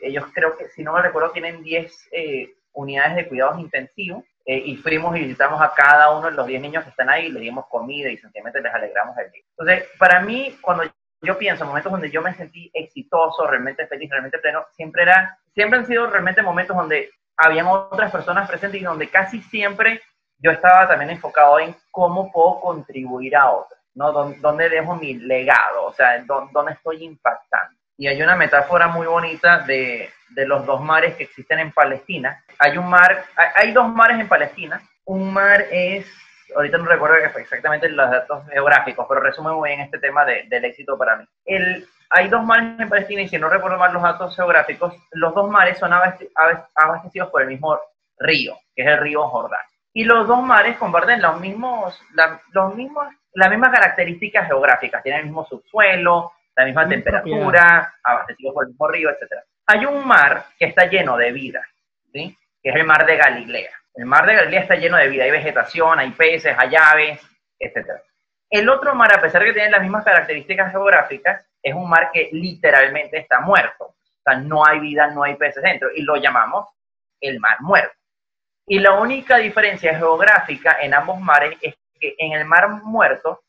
[0.00, 4.62] ellos creo que, si no me recuerdo, tienen 10 eh, unidades de cuidados intensivos eh,
[4.64, 7.42] y fuimos y visitamos a cada uno de los 10 niños que están ahí, les
[7.42, 9.42] dimos comida y sencillamente les alegramos el día.
[9.56, 10.84] Entonces, para mí, cuando
[11.22, 15.38] yo pienso en momentos donde yo me sentí exitoso, realmente feliz, realmente pleno, siempre, era,
[15.54, 20.02] siempre han sido realmente momentos donde habían otras personas presentes y donde casi siempre
[20.38, 24.12] yo estaba también enfocado en cómo puedo contribuir a otros, ¿no?
[24.12, 25.86] ¿Dónde, dejo mi legado?
[25.86, 27.76] O sea, ¿dónde estoy impactando?
[27.98, 32.44] y hay una metáfora muy bonita de, de, los dos mares que existen en Palestina.
[32.58, 33.24] Hay un mar,
[33.54, 34.80] hay, dos mares en Palestina.
[35.06, 36.06] Un mar es,
[36.54, 40.64] ahorita no recuerdo exactamente los datos geográficos, pero resume muy bien este tema de, del
[40.66, 41.24] éxito para mí.
[41.44, 45.34] El, hay dos mares en Palestina y si no recuerdo mal los datos geográficos, los
[45.34, 47.78] dos mares son abastecidos por el mismo
[48.18, 49.60] río, que es el río Jordán.
[49.96, 51.98] Y los dos mares comparten los mismos,
[52.52, 58.64] los mismos, las mismas características geográficas, tienen el mismo subsuelo, la misma temperatura, abastecido por
[58.64, 59.40] el mismo río, etc.
[59.64, 61.66] Hay un mar que está lleno de vida,
[62.12, 62.36] ¿sí?
[62.62, 63.70] que es el mar de Galilea.
[63.94, 67.18] El mar de Galilea está lleno de vida, hay vegetación, hay peces, hay aves,
[67.58, 67.92] etc.
[68.50, 72.10] El otro mar, a pesar de que tiene las mismas características geográficas, es un mar
[72.12, 73.86] que literalmente está muerto.
[73.86, 76.68] O sea, no hay vida, no hay peces dentro, y lo llamamos
[77.18, 77.96] el mar muerto.
[78.66, 83.42] Y la única diferencia geográfica en ambos mares es que en el mar muerto,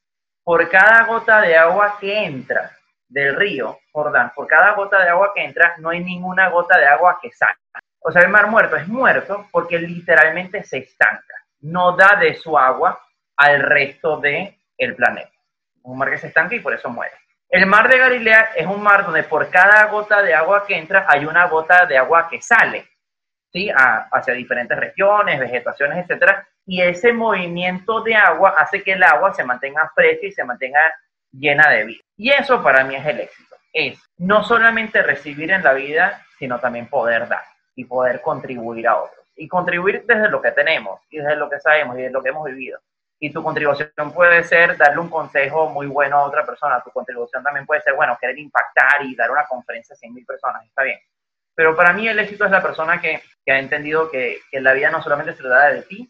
[0.44, 2.72] por cada gota de agua que entra
[3.10, 6.86] del río Jordán, por cada gota de agua que entra, no hay ninguna gota de
[6.86, 7.58] agua que salga.
[8.00, 12.58] O sea, el mar muerto es muerto porque literalmente se estanca, no da de su
[12.58, 13.00] agua
[13.36, 15.32] al resto del el planeta.
[15.82, 17.16] Un mar que se estanca y por eso muere.
[17.50, 21.06] El mar de Galilea es un mar donde por cada gota de agua que entra
[21.08, 22.88] hay una gota de agua que sale,
[23.52, 23.70] ¿sí?
[23.76, 26.34] hacia diferentes regiones, vegetaciones, etc.
[26.66, 30.82] Y ese movimiento de agua hace que el agua se mantenga fresca y se mantenga
[31.32, 32.04] llena de vida.
[32.16, 33.56] Y eso para mí es el éxito.
[33.74, 37.44] Es no solamente recibir en la vida, sino también poder dar
[37.76, 39.26] y poder contribuir a otros.
[39.36, 42.30] Y contribuir desde lo que tenemos y desde lo que sabemos y desde lo que
[42.30, 42.80] hemos vivido.
[43.20, 46.82] Y tu contribución puede ser darle un consejo muy bueno a otra persona.
[46.84, 50.66] Tu contribución también puede ser, bueno, querer impactar y dar una conferencia a 100.000 personas.
[50.66, 51.00] Está bien.
[51.58, 54.74] Pero para mí el éxito es la persona que, que ha entendido que, que, la
[54.74, 56.08] vida no solamente se trata de ti,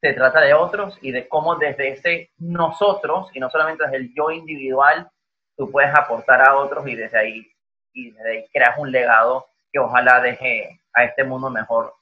[0.00, 4.12] se trata de otros y de cómo desde ese nosotros y no solamente desde el
[4.12, 5.08] yo individual
[5.56, 7.46] tú puedes aportar a otros y desde ahí,
[7.92, 11.94] y desde ahí creas un legado que ojalá deje a este mundo mejor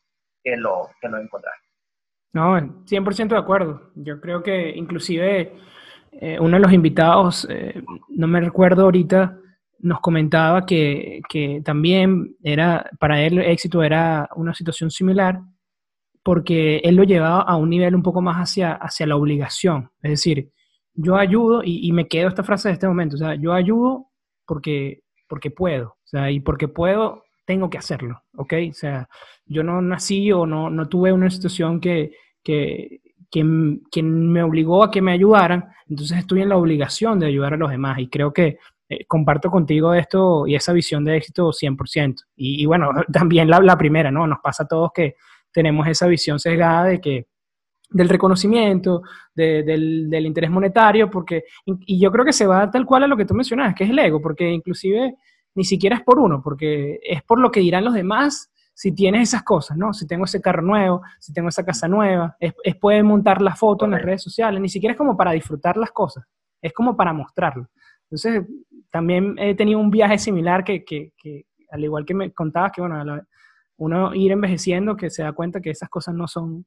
[0.43, 1.67] que lo, que lo encontraste.
[2.33, 3.91] No, 100% de acuerdo.
[3.95, 5.53] Yo creo que inclusive
[6.13, 9.39] eh, uno de los invitados, eh, no me recuerdo ahorita,
[9.79, 15.41] nos comentaba que, que, también era, para él éxito era una situación similar,
[16.23, 19.91] porque él lo llevaba a un nivel un poco más hacia, hacia la obligación.
[20.03, 20.51] Es decir,
[20.95, 24.09] yo ayudo, y, me quedo esta frase de este momento, o sea, yo ayudo
[24.47, 28.55] porque, porque puedo, o sea, y porque puedo, tengo que hacerlo, ¿ok?
[28.71, 29.09] O sea,
[29.45, 32.13] yo no nací o no, no tuve una institución que,
[32.43, 33.01] que,
[33.31, 37.59] que, me obligó a que me ayudaran, entonces estoy en la obligación de ayudar a
[37.59, 38.59] los demás y creo que
[38.89, 42.15] eh, comparto contigo esto y esa visión de éxito 100%.
[42.37, 44.27] Y, y bueno, también la, la, primera, ¿no?
[44.27, 45.17] Nos pasa a todos que
[45.53, 47.27] tenemos esa visión sesgada de que
[47.91, 49.03] del reconocimiento,
[49.35, 53.17] del, del, interés monetario, porque, y, yo creo que se va tal cual a lo
[53.17, 55.17] que tú mencionabas, que es el ego, porque inclusive
[55.55, 59.31] ni siquiera es por uno, porque es por lo que dirán los demás si tienes
[59.31, 59.95] esas cosas, ¿no?
[59.95, 63.57] Si tengo ese carro nuevo, si tengo esa casa nueva, es, es poder montar la
[63.57, 66.25] foto en las redes sociales, ni siquiera es como para disfrutar las cosas,
[66.61, 67.69] es como para mostrarlo.
[68.03, 68.45] Entonces,
[68.97, 72.81] también he tenido un viaje similar que, que, que al igual que me contabas, que
[72.81, 73.21] bueno,
[73.77, 76.65] uno ir envejeciendo, que se da cuenta que esas cosas no son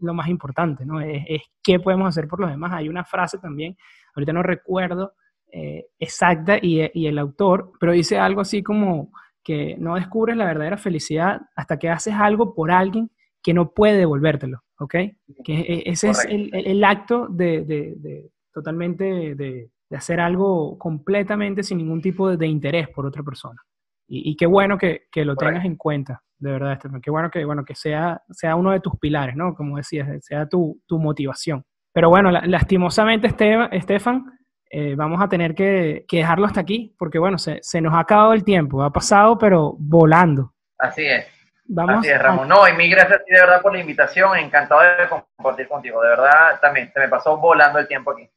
[0.00, 1.00] lo más importante, ¿no?
[1.00, 2.70] Es, es qué podemos hacer por los demás.
[2.72, 3.76] Hay una frase también,
[4.14, 5.14] ahorita no recuerdo
[5.50, 9.10] eh, exacta y, y, el autor, pero dice algo así como
[9.42, 13.10] que no descubres la verdadera felicidad hasta que haces algo por alguien
[13.42, 14.94] que no puede devolvértelo, ¿ok?
[15.42, 20.78] Que e, ese es el, el, acto de, de, de totalmente de, de hacer algo
[20.78, 23.60] completamente sin ningún tipo de, interés por otra persona.
[24.08, 27.00] Y, y qué bueno que, que lo tengas en cuenta, de verdad, Estefan.
[27.00, 29.54] Qué bueno que, bueno, que sea, sea uno de tus pilares, ¿no?
[29.54, 31.64] Como decías, sea tu, tu motivación.
[31.92, 33.28] Pero bueno, lastimosamente,
[33.72, 34.26] Estefan,
[34.70, 38.00] eh, vamos a tener que, que, dejarlo hasta aquí, porque bueno, se, se, nos ha
[38.00, 40.52] acabado el tiempo, ha pasado, pero volando.
[40.78, 41.26] Así es.
[41.68, 42.48] Vamos Así es, Ramón.
[42.48, 46.02] No, y mil gracias a ti de verdad por la invitación, encantado de compartir contigo.
[46.02, 48.28] De verdad, también se me pasó volando el tiempo aquí.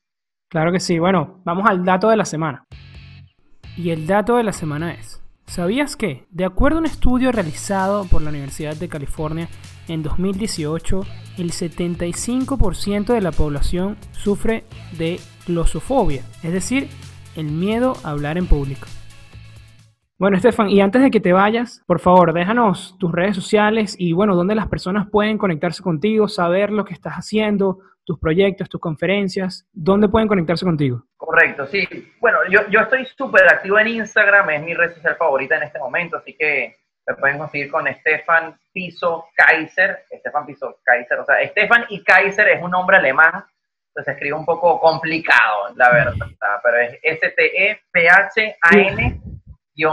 [0.49, 0.97] Claro que sí.
[0.97, 2.65] Bueno, vamos al dato de la semana.
[3.77, 8.05] Y el dato de la semana es, ¿sabías que, de acuerdo a un estudio realizado
[8.05, 9.47] por la Universidad de California
[9.87, 11.01] en 2018,
[11.37, 14.65] el 75% de la población sufre
[14.97, 16.89] de glosofobia, es decir,
[17.35, 18.87] el miedo a hablar en público?
[20.19, 24.11] Bueno, Estefan, y antes de que te vayas, por favor, déjanos tus redes sociales y,
[24.11, 28.81] bueno, dónde las personas pueden conectarse contigo, saber lo que estás haciendo, tus proyectos, tus
[28.81, 31.05] conferencias, ¿dónde pueden conectarse contigo?
[31.15, 31.87] Correcto, sí.
[32.19, 35.79] Bueno, yo, yo estoy súper activo en Instagram, es mi red social favorita en este
[35.79, 36.75] momento, así que
[37.07, 42.49] me pueden conseguir con Stefan Piso Kaiser, Stefan Piso Kaiser, o sea, Stefan y Kaiser
[42.49, 43.45] es un nombre alemán,
[43.87, 46.27] entonces se escribe un poco complicado, la verdad,
[46.61, 47.79] pero es S-T-E-P-H-A-N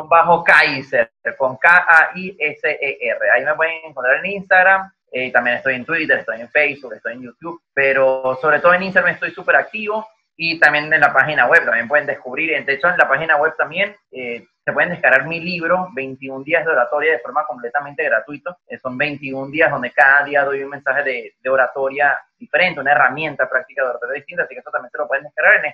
[0.08, 3.30] bajo Kaiser, con K-A-I-S-E-R.
[3.30, 7.14] Ahí me pueden encontrar en Instagram, eh, también estoy en Twitter, estoy en Facebook, estoy
[7.14, 10.06] en YouTube, pero sobre todo en Instagram estoy súper activo
[10.36, 13.54] y también en la página web, también pueden descubrir, de hecho en la página web
[13.56, 18.58] también eh, se pueden descargar mi libro, 21 días de oratoria de forma completamente gratuita.
[18.66, 22.90] Eh, son 21 días donde cada día doy un mensaje de, de, oratoria diferente, una
[22.90, 25.66] herramienta práctica de oratoria distinta, así que eso también se lo pueden descargar en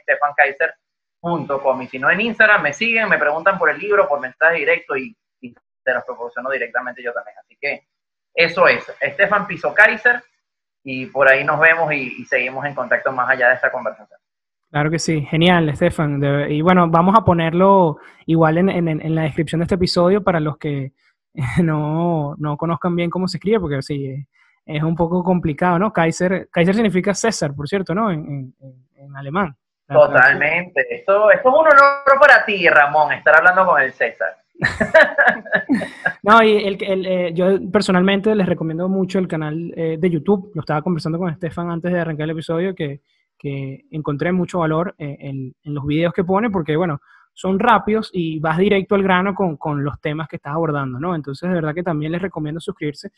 [1.23, 1.83] stefankaiser.com.
[1.83, 4.97] Y si no en Instagram, me siguen, me preguntan por el libro, por mensaje directo
[4.97, 5.55] y, y
[5.85, 7.37] se los proporciono directamente yo también.
[7.39, 7.87] Así que
[8.35, 10.23] eso es, Estefan Piso Kaiser,
[10.85, 14.19] y por ahí nos vemos y, seguimos en contacto más allá de esta conversación.
[14.71, 16.21] Claro que sí, genial, Estefan.
[16.51, 20.57] Y bueno, vamos a ponerlo igual en, en, la descripción de este episodio para los
[20.57, 20.93] que
[21.63, 24.27] no, no, conozcan bien cómo se escribe, porque sí,
[24.65, 25.93] es un poco complicado, ¿no?
[25.93, 28.11] Kaiser, Kaiser significa César, por cierto, ¿no?
[28.11, 28.55] En,
[28.97, 29.55] en alemán.
[29.93, 30.95] Totalmente.
[30.95, 34.37] Esto, esto es un honor para ti, Ramón, estar hablando con el César.
[36.23, 40.53] no, y el, el, eh, yo personalmente les recomiendo mucho el canal eh, de YouTube.
[40.55, 43.01] Lo estaba conversando con Estefan antes de arrancar el episodio, que,
[43.39, 47.01] que encontré mucho valor eh, en, en, los videos que pone, porque, bueno,
[47.35, 51.15] son rápidos y vas directo al grano con, con, los temas que estás abordando, ¿no?
[51.15, 53.11] Entonces, de verdad que también les recomiendo suscribirse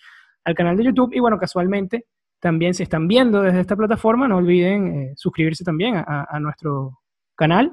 [0.45, 1.13] al canal de YouTube.
[1.13, 2.07] Y, bueno, casualmente,
[2.45, 7.01] también si están viendo desde esta plataforma, no olviden suscribirse también a, a nuestro
[7.35, 7.73] canal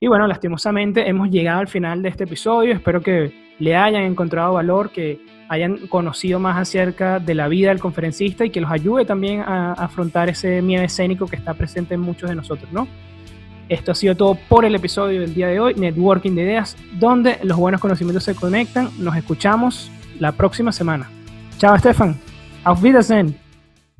[0.00, 2.74] y bueno, lastimosamente hemos llegado al final de este episodio.
[2.74, 7.80] Espero que le hayan encontrado valor, que hayan conocido más acerca de la vida del
[7.80, 12.00] conferencista y que los ayude también a afrontar ese miedo escénico que está presente en
[12.00, 12.88] muchos de nosotros, ¿no?
[13.68, 17.38] Esto ha sido todo por el episodio del día de hoy, Networking de Ideas, donde
[17.42, 18.90] los buenos conocimientos se conectan.
[18.98, 19.90] Nos escuchamos
[20.20, 21.10] la próxima semana.
[21.58, 22.16] Chao, Stefan.
[22.64, 23.45] Auf Wiedersehen.